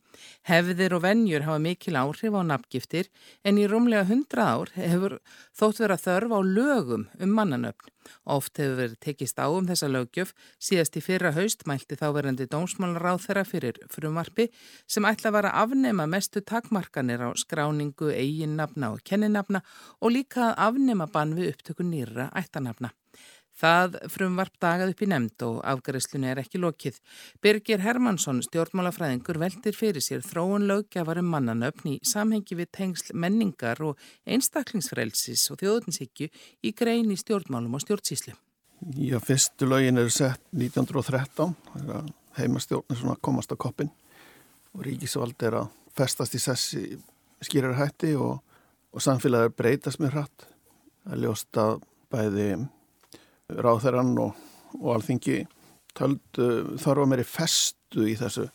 Hefðir 0.45 0.93
og 0.93 1.01
vennjur 1.01 1.47
hafa 1.47 1.63
mikil 1.63 1.97
áhrif 1.97 2.37
á 2.37 2.45
nafngiftir 2.45 3.09
en 3.41 3.57
í 3.57 3.63
rúmlega 3.65 4.03
hundra 4.05 4.45
ár 4.53 4.69
hefur 4.75 5.15
þótt 5.57 5.81
vera 5.81 5.97
þörf 5.97 6.35
á 6.37 6.39
lögum 6.45 7.07
um 7.17 7.33
mannanöfn. 7.33 7.89
Oft 8.29 8.61
hefur 8.61 8.77
verið 8.83 9.01
tekist 9.01 9.41
á 9.41 9.49
um 9.49 9.65
þessa 9.65 9.89
lögjöf 9.89 10.35
síðast 10.61 11.01
í 11.01 11.05
fyrra 11.07 11.33
haust 11.33 11.65
mælti 11.65 11.97
þáverandi 11.97 12.45
dómsmálaráð 12.53 13.25
þeirra 13.25 13.47
fyrir 13.49 13.81
frumarpi 13.89 14.51
sem 14.85 15.09
ætla 15.09 15.33
að 15.33 15.39
vara 15.39 15.55
að 15.55 15.73
afnema 15.73 16.05
mestu 16.05 16.45
takmarkanir 16.45 17.25
á 17.25 17.33
skráningu, 17.33 18.13
eiginnafna 18.13 18.93
og 18.93 19.01
kenninafna 19.01 19.65
og 20.05 20.13
líka 20.13 20.51
að 20.51 20.65
afnema 20.69 21.09
bann 21.09 21.33
við 21.33 21.55
upptöku 21.55 21.81
nýra 21.81 22.29
ættanafna. 22.37 22.93
Það 23.59 23.97
frumvarp 24.13 24.55
dagað 24.63 24.93
upp 24.93 25.01
í 25.03 25.07
nefnd 25.11 25.43
og 25.43 25.57
afgærislunni 25.67 26.29
er 26.31 26.39
ekki 26.39 26.61
lokið. 26.63 26.99
Birgir 27.43 27.83
Hermansson, 27.83 28.39
stjórnmálafræðingur, 28.45 29.39
veldir 29.41 29.75
fyrir 29.75 30.03
sér 30.03 30.23
þróun 30.23 30.67
löggjafarum 30.69 31.27
mannanöfn 31.33 31.91
í 31.91 31.97
samhengi 32.07 32.55
við 32.55 32.71
tengsl 32.77 33.11
menningar 33.19 33.81
og 33.83 33.99
einstaklingsfrelsis 34.23 35.49
og 35.51 35.59
þjóðutinshyggju 35.63 36.29
í 36.63 36.71
grein 36.71 37.11
í 37.11 37.19
stjórnmálum 37.19 37.75
og 37.75 37.83
stjórnsíslu. 37.83 38.37
Já, 38.95 39.19
fyrstu 39.19 39.67
lögin 39.67 39.99
eru 39.99 40.11
sett 40.13 40.39
1913, 40.55 41.51
heimastjórnir 42.39 43.01
svona 43.01 43.19
komast 43.19 43.51
á 43.51 43.59
koppin 43.59 43.91
og 44.71 44.85
ríkisvald 44.87 45.35
er 45.43 45.59
að 45.65 45.71
festast 45.99 46.37
í 46.37 46.39
sessi 46.39 46.83
skýrar 47.43 47.75
hætti 47.75 48.13
og, 48.15 48.39
og 48.95 49.03
samfélagið 49.03 49.55
breytast 49.59 49.99
með 49.99 50.15
hratt. 50.15 50.47
Það 51.03 51.15
er 51.17 51.23
ljóst 51.25 51.59
að 51.59 51.81
bæði 52.13 52.51
ráþæran 53.49 54.13
og, 54.21 54.35
og 54.79 54.91
alþingi 54.97 55.39
töldu 55.97 56.77
þarfa 56.81 57.07
meiri 57.09 57.25
festu 57.27 58.05
í 58.09 58.15
þessu. 58.19 58.47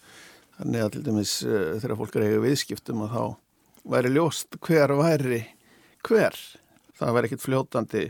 Þannig 0.59 0.85
að 0.85 0.93
til 0.95 1.05
dæmis 1.09 1.35
uh, 1.47 1.75
þegar 1.83 1.99
fólk 1.99 2.17
er 2.19 2.27
eiga 2.29 2.45
viðskiptum 2.45 3.05
að 3.07 3.17
þá 3.17 3.25
væri 3.95 4.15
ljóst 4.15 4.59
hver 4.63 4.95
væri 5.01 5.43
hver. 6.07 6.39
Það 6.95 7.15
væri 7.17 7.31
ekkit 7.31 7.45
fljótandi. 7.45 8.07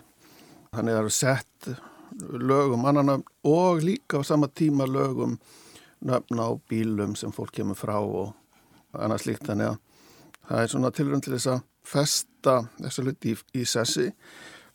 Þannig 0.74 0.92
að 0.92 0.96
það 0.98 1.02
eru 1.04 1.14
sett 1.16 1.74
lögum 2.20 2.84
annan 2.86 3.24
og 3.42 3.82
líka 3.82 4.20
á 4.20 4.22
sama 4.22 4.48
tíma 4.48 4.86
lögum 4.86 5.38
nöfna 6.04 6.42
á 6.46 6.60
bílum 6.68 7.16
sem 7.16 7.32
fólk 7.32 7.52
kemur 7.52 7.74
frá 7.74 7.96
og 7.98 8.34
annars 8.92 9.26
líkt 9.26 9.46
þannig 9.48 9.72
að 9.72 9.78
það 10.48 10.62
er 10.62 10.72
svona 10.72 10.90
tilrönd 10.94 11.24
til 11.24 11.34
þess 11.34 11.50
að 11.54 11.62
festa 11.84 12.56
þessu 12.78 13.04
luti 13.04 13.32
í, 13.32 13.38
í 13.60 13.64
sessi 13.64 14.10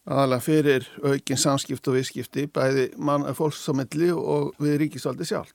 aðalega 0.07 0.43
fyrir 0.43 0.87
aukin 1.03 1.39
samskipt 1.39 1.87
og 1.89 1.97
viðskipti 1.97 2.47
bæði 2.53 2.89
mann, 2.97 3.27
fólksamilli 3.35 4.11
og 4.15 4.53
við 4.61 4.77
ríkisvaldi 4.83 5.27
sjálf. 5.27 5.53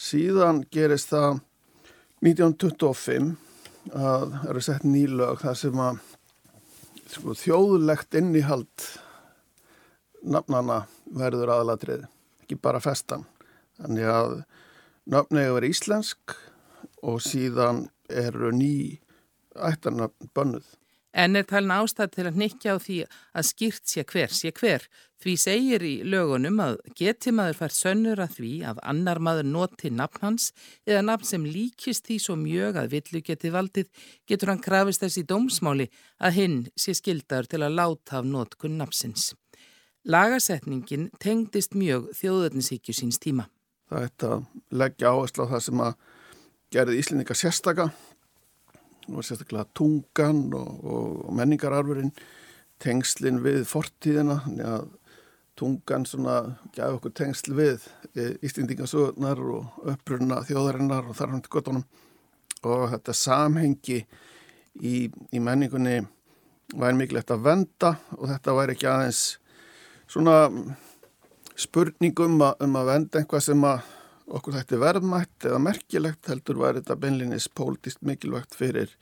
Síðan 0.00 0.64
gerist 0.72 1.12
það 1.12 1.42
1925 2.22 3.34
að 3.98 4.34
eru 4.48 4.62
sett 4.62 4.86
nýlög 4.86 5.42
þar 5.42 5.58
sem 5.58 5.82
að 5.82 6.00
sko, 7.10 7.34
þjóðlegt 7.38 8.16
innihald 8.18 8.86
nafnana 10.22 10.84
verður 11.12 11.52
aðalatrið, 11.56 12.06
ekki 12.44 12.58
bara 12.62 12.80
festan. 12.82 13.26
Þannig 13.80 14.08
að 14.10 14.36
nafnegu 15.10 15.58
er 15.58 15.66
íslensk 15.66 16.36
og 17.02 17.18
síðan 17.24 17.88
eru 18.08 18.52
ný 18.54 19.00
ættarnafn 19.58 20.30
bönnuð. 20.34 20.66
En 21.12 21.36
er 21.36 21.44
talin 21.44 21.74
ástæð 21.74 22.12
til 22.14 22.24
að 22.28 22.38
nikja 22.40 22.74
á 22.74 22.76
því 22.80 22.98
að 23.36 23.48
skýrt 23.48 23.88
sé 23.88 24.04
hver 24.08 24.32
sé 24.32 24.52
hver. 24.56 24.86
Því 25.22 25.34
segir 25.38 25.84
í 25.86 25.92
lögunum 26.02 26.56
að 26.64 26.78
geti 26.98 27.30
maður 27.36 27.58
fært 27.60 27.76
sönnur 27.76 28.22
að 28.24 28.38
því 28.38 28.52
að 28.72 28.80
annar 28.90 29.20
maður 29.22 29.50
noti 29.52 29.92
nafn 29.92 30.24
hans 30.24 30.48
eða 30.88 31.04
nafn 31.06 31.28
sem 31.28 31.44
líkist 31.46 32.08
því 32.08 32.16
svo 32.24 32.36
mjög 32.40 32.80
að 32.80 32.96
villu 32.96 33.22
geti 33.28 33.52
valdið 33.54 34.08
getur 34.26 34.50
hann 34.50 34.64
krafist 34.64 35.04
þess 35.04 35.20
í 35.20 35.26
dómsmáli 35.28 35.86
að 36.18 36.38
hinn 36.40 36.58
sé 36.74 36.96
skildaður 36.98 37.52
til 37.52 37.62
að 37.62 37.76
láta 37.78 38.18
af 38.18 38.26
notkun 38.26 38.80
nafnsins. 38.80 39.30
Lagasetningin 40.02 41.12
tengdist 41.22 41.76
mjög 41.78 42.08
þjóðurnisíkju 42.18 42.96
síns 42.96 43.20
tíma. 43.22 43.46
Það 43.86 44.00
er 44.00 44.08
þetta 44.08 44.32
leggja 44.80 45.12
áherslu 45.12 45.46
á 45.46 45.50
það 45.52 45.64
sem 45.68 45.84
að 45.84 45.94
gerði 46.72 46.98
Íslendinga 46.98 47.36
sérstaka 47.36 47.92
og 49.10 49.26
sérstaklega 49.26 49.66
tungan 49.76 50.44
og, 50.54 50.70
og 50.84 51.34
menningararfurinn, 51.38 52.12
tengslinn 52.82 53.40
við 53.44 53.64
fortíðina, 53.70 54.40
að 54.66 54.88
tungan 55.58 56.06
svona 56.08 56.36
gæði 56.74 56.96
okkur 56.96 57.12
tengsl 57.16 57.52
við 57.56 57.84
Ístindingasögurnar 58.44 59.40
og 59.44 59.90
uppruna 59.92 60.40
þjóðarinnar 60.48 61.10
og 61.10 61.18
þarfum 61.18 61.42
til 61.44 61.52
gottunum 61.52 61.84
og 62.62 62.86
þetta 62.92 63.14
samhengi 63.16 63.98
í, 64.80 64.94
í 65.10 65.42
menningunni 65.42 66.00
væri 66.72 66.98
mikilvægt 66.98 67.34
að 67.34 67.44
venda 67.46 67.94
og 68.16 68.30
þetta 68.30 68.56
væri 68.56 68.76
ekki 68.76 68.88
aðeins 68.88 69.22
svona 70.10 70.36
spurningum 71.58 72.38
um, 72.40 72.46
um 72.64 72.78
að 72.80 72.92
venda 72.94 73.20
einhvað 73.20 73.44
sem 73.48 73.66
að 73.68 73.82
okkur 74.30 74.58
er 74.60 74.80
verðmætt 74.80 75.48
eða 75.48 75.60
merkilegt 75.62 76.28
heldur 76.30 76.60
væri 76.62 76.82
þetta 76.82 76.98
beinlinis 77.02 77.48
pólitist 77.48 78.02
mikilvægt 78.06 78.54
fyrir 78.56 78.92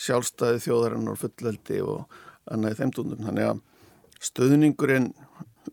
sjálfstæði 0.00 0.62
þjóðarinn 0.64 1.10
og 1.12 1.20
fullveldi 1.20 1.80
og 1.84 2.16
annað 2.50 2.74
í 2.74 2.78
þeim 2.80 2.94
tónum. 2.96 3.26
Þannig 3.26 3.50
að 3.50 3.60
stöðningurinn 4.24 5.12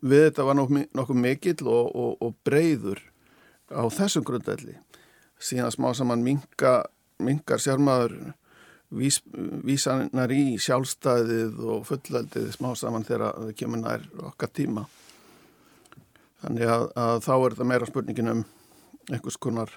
við 0.02 0.28
þetta 0.28 0.46
var 0.48 0.60
nokkuð 0.60 1.18
mikill 1.18 1.68
og, 1.68 1.90
og, 1.96 2.14
og 2.22 2.36
breyður 2.46 3.02
á 3.72 3.84
þessum 3.92 4.26
grundvelli. 4.28 4.78
Síðan 5.42 5.74
smá 5.74 5.90
saman 5.98 6.24
minga, 6.26 6.76
mingar 7.22 7.62
sjármaður 7.62 8.34
vís, 8.94 9.22
vísanar 9.66 10.32
í 10.36 10.58
sjálfstæðið 10.62 11.62
og 11.66 11.86
fullveldið 11.90 12.52
smá 12.56 12.74
saman 12.78 13.08
þegar 13.08 13.38
það 13.40 13.54
kemur 13.58 13.82
nær 13.82 14.06
okkar 14.32 14.52
tíma. 14.54 14.86
Þannig 16.42 16.74
að, 16.74 16.88
að 16.98 17.22
þá 17.26 17.34
er 17.36 17.54
þetta 17.54 17.70
meira 17.70 17.90
spurningin 17.90 18.34
um 18.36 18.44
einhvers 19.12 19.40
konar 19.40 19.74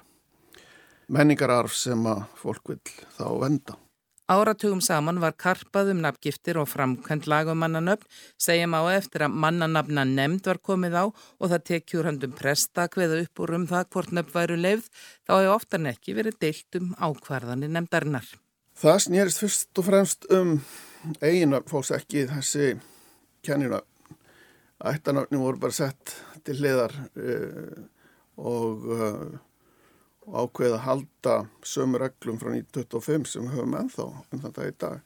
menningararf 1.12 1.74
sem 1.76 2.06
að 2.08 2.24
fólk 2.40 2.74
vil 2.74 2.80
þá 3.18 3.26
venda. 3.42 3.78
Áratugum 4.24 4.80
saman 4.80 5.18
var 5.20 5.34
karpað 5.36 5.90
um 5.92 5.98
nafngiftir 6.00 6.56
og 6.56 6.70
framkvæmt 6.70 7.26
lagumannanöfn, 7.28 8.06
segjum 8.40 8.72
á 8.72 8.88
eftir 8.94 9.26
að 9.26 9.36
mannanafna 9.36 10.06
nefnd 10.08 10.48
var 10.48 10.62
komið 10.64 10.96
á 10.96 11.04
og 11.12 11.50
það 11.50 11.64
tekjur 11.68 12.08
handum 12.08 12.32
presta 12.32 12.86
hveða 12.88 13.18
upp 13.26 13.42
úr 13.44 13.52
um 13.58 13.66
það 13.68 13.90
hvort 13.92 14.14
nöfn 14.16 14.32
væru 14.32 14.56
leifð, 14.56 14.88
þá 15.28 15.32
hefur 15.34 15.52
oftan 15.58 15.90
ekki 15.92 16.16
verið 16.16 16.40
deilt 16.40 16.80
um 16.80 16.94
ákvarðanir 16.96 17.74
nefndarinnar. 17.76 18.24
Það 18.80 19.02
snýrist 19.04 19.44
fyrst 19.44 19.82
og 19.82 19.88
fremst 19.90 20.24
um 20.32 20.56
eiginöfn 21.20 21.68
fólks 21.68 21.92
ekki 21.92 22.24
þessi 22.32 22.78
kenninöfn. 23.44 23.90
Ættanöfnum 24.84 25.44
voru 25.44 25.60
bara 25.60 25.76
sett 25.76 26.16
til 26.44 26.56
hliðar 26.62 26.96
uh, 26.96 27.84
og, 28.36 28.86
uh, 28.88 29.38
og 30.26 30.38
ákveða 30.44 30.78
að 30.78 30.84
halda 30.88 31.36
sömu 31.66 32.00
reglum 32.02 32.40
frá 32.40 32.50
1925 32.54 33.28
sem 33.30 33.46
við 33.46 33.58
höfum 33.58 33.76
ennþá 33.78 34.08
um 34.10 34.44
þetta 34.44 34.68
í 34.68 34.74
dag. 34.84 35.00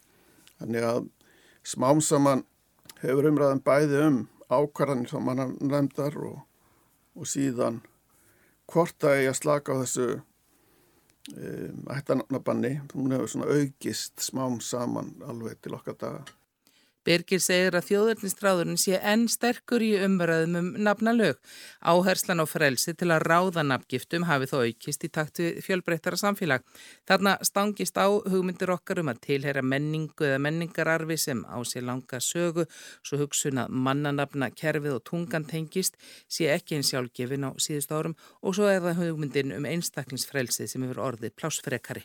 Þannig 0.58 0.88
að 0.88 1.02
smám 1.66 2.02
saman 2.04 2.44
hefur 3.02 3.30
umræðan 3.30 3.64
bæði 3.64 4.02
um 4.06 4.18
ákvarðanir 4.48 5.10
sem 5.10 5.24
mann 5.24 5.56
nefndar 5.60 6.16
og, 6.24 6.40
og 7.18 7.28
síðan 7.28 7.82
hvort 8.68 9.04
að 9.04 9.22
ég 9.22 9.32
að 9.32 9.38
slaka 9.42 9.76
á 9.76 9.80
þessu 9.82 10.08
um, 11.34 11.84
ættanabbanni. 11.92 12.78
Hún 12.94 13.14
hefur 13.16 13.32
svona 13.34 13.52
augist 13.52 14.24
smám 14.24 14.60
saman 14.64 15.14
alveg 15.28 15.60
til 15.62 15.76
okkar 15.76 15.98
daga. 16.00 16.37
Birgir 17.08 17.40
segir 17.40 17.72
að 17.72 17.86
þjóðurnisstráðurinn 17.86 18.76
sé 18.76 18.98
enn 19.00 19.22
sterkur 19.32 19.80
í 19.80 19.94
umræðum 20.04 20.56
um 20.58 20.66
nafnalög. 20.84 21.38
Áherslan 21.80 22.42
á 22.44 22.46
frelsi 22.48 22.92
til 22.92 23.08
að 23.14 23.24
ráða 23.30 23.64
nafngiftum 23.64 24.26
hafi 24.28 24.48
þó 24.50 24.58
aukist 24.66 25.06
í 25.06 25.08
takt 25.08 25.40
við 25.40 25.62
fjölbreyttara 25.64 26.18
samfélag. 26.20 26.66
Þarna 27.08 27.38
stangist 27.48 27.96
á 27.96 28.12
hugmyndir 28.12 28.74
okkar 28.74 29.00
um 29.00 29.08
að 29.08 29.22
tilhera 29.24 29.62
menningu 29.64 30.28
eða 30.28 30.42
menningararfi 30.50 31.16
sem 31.22 31.40
á 31.48 31.56
sér 31.64 31.88
langa 31.88 32.20
sögu, 32.20 32.66
svo 33.00 33.22
hugsun 33.22 33.62
að 33.64 33.72
mannanafna, 33.88 34.50
kerfið 34.52 34.98
og 34.98 35.06
tungan 35.08 35.48
tengist 35.48 35.96
sé 36.28 36.52
ekki 36.52 36.76
einn 36.76 36.84
sjálfgefin 36.84 37.48
á 37.48 37.56
síðust 37.56 37.94
árum 37.94 38.18
og 38.42 38.60
svo 38.60 38.68
er 38.68 38.84
það 38.84 39.00
hugmyndin 39.06 39.56
um 39.56 39.70
einstaklingsfrelsið 39.72 40.74
sem 40.74 40.84
hefur 40.84 41.06
orðið 41.08 41.38
plásfrekari. 41.40 42.04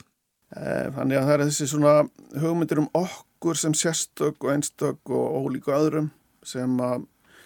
Eh, 0.54 0.88
þannig 0.96 1.18
að 1.18 1.28
það 1.28 1.36
er 1.36 1.46
þessi 1.50 1.72
svona 1.72 1.94
hugmyndir 2.40 2.86
um 2.86 2.92
okkur 2.94 3.33
sem 3.60 3.74
sérstök 3.76 4.44
og 4.44 4.52
einstök 4.54 5.10
og 5.12 5.44
ólíku 5.44 5.74
öðrum 5.76 6.10
sem, 6.44 6.78
að, 6.80 7.04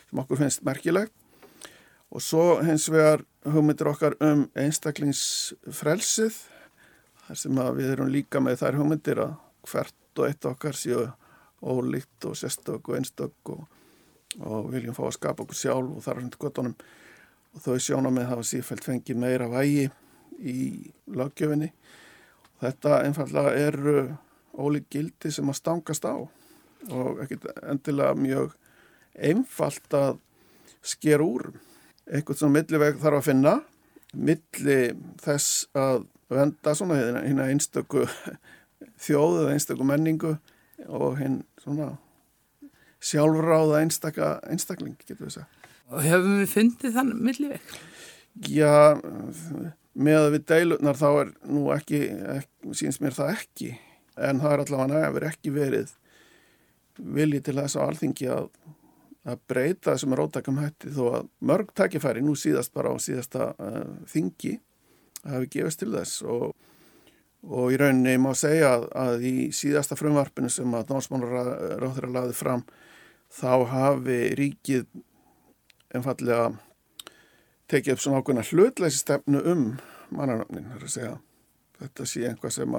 sem 0.09 0.21
okkur 0.21 0.41
finnst 0.41 0.63
merkilegt. 0.65 1.13
Og 2.13 2.23
svo 2.23 2.59
hins 2.63 2.87
vegar 2.93 3.23
hugmyndir 3.43 3.89
okkar 3.91 4.15
um 4.23 4.45
einstaklingsfrelsið 4.55 6.37
þar 7.25 7.41
sem 7.41 7.61
við 7.79 7.93
erum 7.95 8.11
líka 8.13 8.41
með 8.43 8.61
þær 8.61 8.79
hugmyndir 8.79 9.23
að 9.25 9.33
hvert 9.67 10.21
og 10.21 10.29
eitt 10.29 10.47
okkar 10.47 10.77
séu 10.77 11.03
ólíkt 11.65 12.29
og 12.29 12.37
sérstök 12.39 12.87
og 12.87 12.99
einstök 12.99 13.53
og, 13.53 13.65
og 14.39 14.71
viljum 14.71 14.95
fá 14.95 15.07
að 15.09 15.17
skapa 15.17 15.43
okkur 15.43 15.59
sjálf 15.59 15.97
og 15.97 16.05
þar 16.05 16.21
hundi 16.21 16.39
gottunum 16.39 16.77
og 17.57 17.63
þau 17.65 17.77
sjónum 17.81 18.15
með 18.15 18.29
hafa 18.31 18.45
sífælt 18.45 18.85
fengið 18.85 19.19
meira 19.19 19.49
vægi 19.51 19.89
í 20.37 20.59
lögjöfinni 21.09 21.73
Þetta 22.57 23.01
einfallega 23.05 23.51
eru 23.53 23.97
ólík 24.57 24.89
gildi 24.93 25.31
sem 25.33 25.49
að 25.49 25.59
stangast 25.59 26.05
á 26.07 26.15
og 26.17 27.21
ekkert 27.23 27.47
endilega 27.63 28.15
mjög 28.17 28.53
einfalt 29.17 29.97
að 29.97 30.19
sker 30.85 31.23
úr. 31.23 31.49
Eitthvað 32.07 32.41
svona 32.41 32.59
milliveg 32.59 32.99
þarf 33.01 33.19
að 33.19 33.27
finna, 33.27 33.55
milli 34.15 34.79
þess 35.23 35.65
að 35.77 36.05
venda 36.31 36.73
svona 36.77 36.99
hérna 37.01 37.47
einstöku 37.51 38.05
þjóðu 39.05 39.43
eða 39.43 39.55
einstöku 39.55 39.87
menningu 39.87 40.35
og 40.87 41.17
hinn 41.19 41.41
svona 41.61 41.95
sjálfráða 43.03 43.81
einstaka 43.83 44.37
einstakling, 44.47 44.95
getur 45.03 45.25
við 45.25 45.31
að 45.31 45.35
segja. 45.37 45.49
Og 45.87 46.03
hefum 46.03 46.39
við 46.41 46.49
fundið 46.51 46.95
þann 46.97 47.11
milliveg? 47.23 47.75
Já, 48.47 48.97
með 49.97 50.19
að 50.21 50.31
við 50.35 50.47
deilurnar 50.51 50.97
þá 50.99 51.07
er 51.09 51.29
nú 51.49 51.67
ekki, 51.73 52.01
ekki 52.37 52.77
síns 52.77 52.99
mér 53.01 53.15
það 53.17 53.33
ekki 53.37 53.71
en 54.17 54.41
það 54.41 54.53
er 54.53 54.63
allavega 54.63 54.87
nefnir 54.93 55.27
ekki 55.29 55.53
verið 55.55 55.93
vilji 56.97 57.41
til 57.45 57.57
þess 57.59 57.77
að 57.77 57.91
alþingi 57.91 58.29
að, 58.33 58.47
að 59.27 59.41
breyta 59.49 59.93
þessum 59.93 60.15
rótækum 60.17 60.61
hætti 60.61 60.93
þó 60.95 61.03
að 61.19 61.27
mörg 61.51 61.73
takkifæri 61.77 62.23
nú 62.25 62.35
síðast 62.37 62.73
bara 62.73 62.93
á 62.93 62.97
síðasta 63.01 63.51
uh, 63.53 63.83
þingi 64.09 64.57
hafi 65.27 65.51
gefist 65.53 65.83
til 65.83 65.91
þess. 65.93 66.21
Og, 66.25 66.53
og 67.47 67.73
í 67.73 67.79
rauninni 67.79 68.17
má 68.21 68.31
segja 68.37 68.73
að, 68.75 68.87
að 68.97 69.27
í 69.29 69.35
síðasta 69.55 69.97
frumvarpinu 69.99 70.49
sem 70.51 70.77
að 70.77 70.93
námsmálaráður 70.93 72.09
laði 72.13 72.37
fram 72.37 72.65
þá 73.33 73.51
hafi 73.73 74.21
ríkið 74.39 74.87
einfallega 75.95 76.55
tekið 77.67 77.93
upp 77.93 78.03
svona 78.03 78.21
ákveðna 78.21 78.45
hlutleysi 78.47 79.01
stefnu 79.01 79.43
um 79.51 79.65
að 80.15 80.87
segja. 80.87 81.17
Þetta 81.77 82.05
sé 82.09 82.23
einhvað 82.29 82.55
sem 82.55 82.77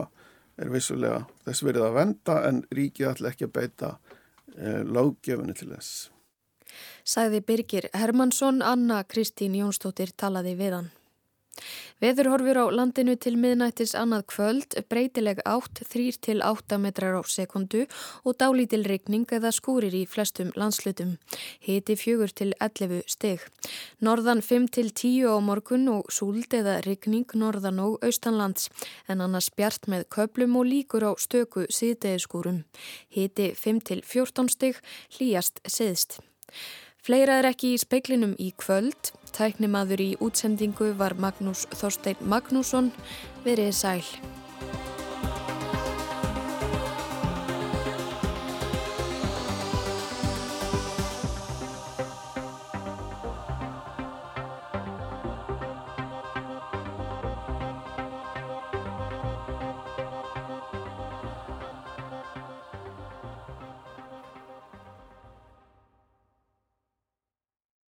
er 0.58 0.70
vissulega 0.72 1.22
þess 1.46 1.64
verið 1.66 1.88
að 1.88 1.98
venda 1.98 2.38
en 2.48 2.62
ríkið 2.74 3.10
ætla 3.12 3.32
ekki 3.32 3.48
að 3.48 3.56
beita 3.58 3.90
eh, 4.56 4.82
lággefunni 4.84 5.56
til 5.58 5.70
þess. 5.72 6.08
Sæði 7.08 7.40
Birgir 7.46 7.88
Hermansson, 7.96 8.60
Anna 8.62 9.02
Kristín 9.08 9.56
Jónsdóttir 9.56 10.12
talaði 10.16 10.54
við 10.58 10.76
hann. 10.76 10.90
Veður 11.98 12.28
horfur 12.32 12.58
á 12.62 12.66
landinu 12.70 13.16
til 13.18 13.34
miðnættis 13.40 13.94
annað 13.98 14.24
kvöld, 14.32 14.76
breytileg 14.90 15.40
átt 15.42 15.82
3 15.90 16.04
til 16.22 16.42
8 16.46 16.78
metrar 16.78 17.18
á 17.18 17.22
sekundu 17.26 17.86
og 18.22 18.36
dálítil 18.38 18.84
regning 18.86 19.26
eða 19.34 19.50
skúrir 19.54 19.96
í 19.98 20.04
flestum 20.06 20.52
landslutum. 20.54 21.16
Hiti 21.58 21.96
fjögur 21.98 22.30
til 22.30 22.54
11 22.60 23.02
steg. 23.10 23.42
Norðan 23.98 24.42
5 24.46 24.68
til 24.78 24.92
10 24.94 25.26
á 25.26 25.36
morgun 25.42 25.88
og 25.90 26.12
súld 26.14 26.54
eða 26.54 26.78
regning 26.86 27.26
norðan 27.34 27.82
og 27.82 27.98
austanlands 28.06 28.70
en 29.08 29.20
annars 29.20 29.50
bjart 29.50 29.90
með 29.90 30.06
köplum 30.14 30.54
og 30.60 30.70
líkur 30.70 31.02
á 31.02 31.12
stöku 31.18 31.66
síðdegiskúrum. 31.66 32.62
Hiti 33.10 33.52
5 33.54 33.80
til 33.90 34.04
14 34.06 34.54
steg, 34.54 34.78
hlýjast 35.18 35.58
seðst. 35.66 36.20
Fleira 37.02 37.38
er 37.40 37.50
ekki 37.50 37.74
í 37.74 37.80
speiklinum 37.80 38.34
í 38.38 38.52
kvöld. 38.60 39.12
Tæknimaður 39.36 40.00
í 40.04 40.08
útsendingu 40.24 40.92
var 40.98 41.16
Magnús 41.20 41.66
Þorstein 41.76 42.20
Magnússon. 42.24 42.92
Verið 43.44 43.72
sæl. 43.76 44.04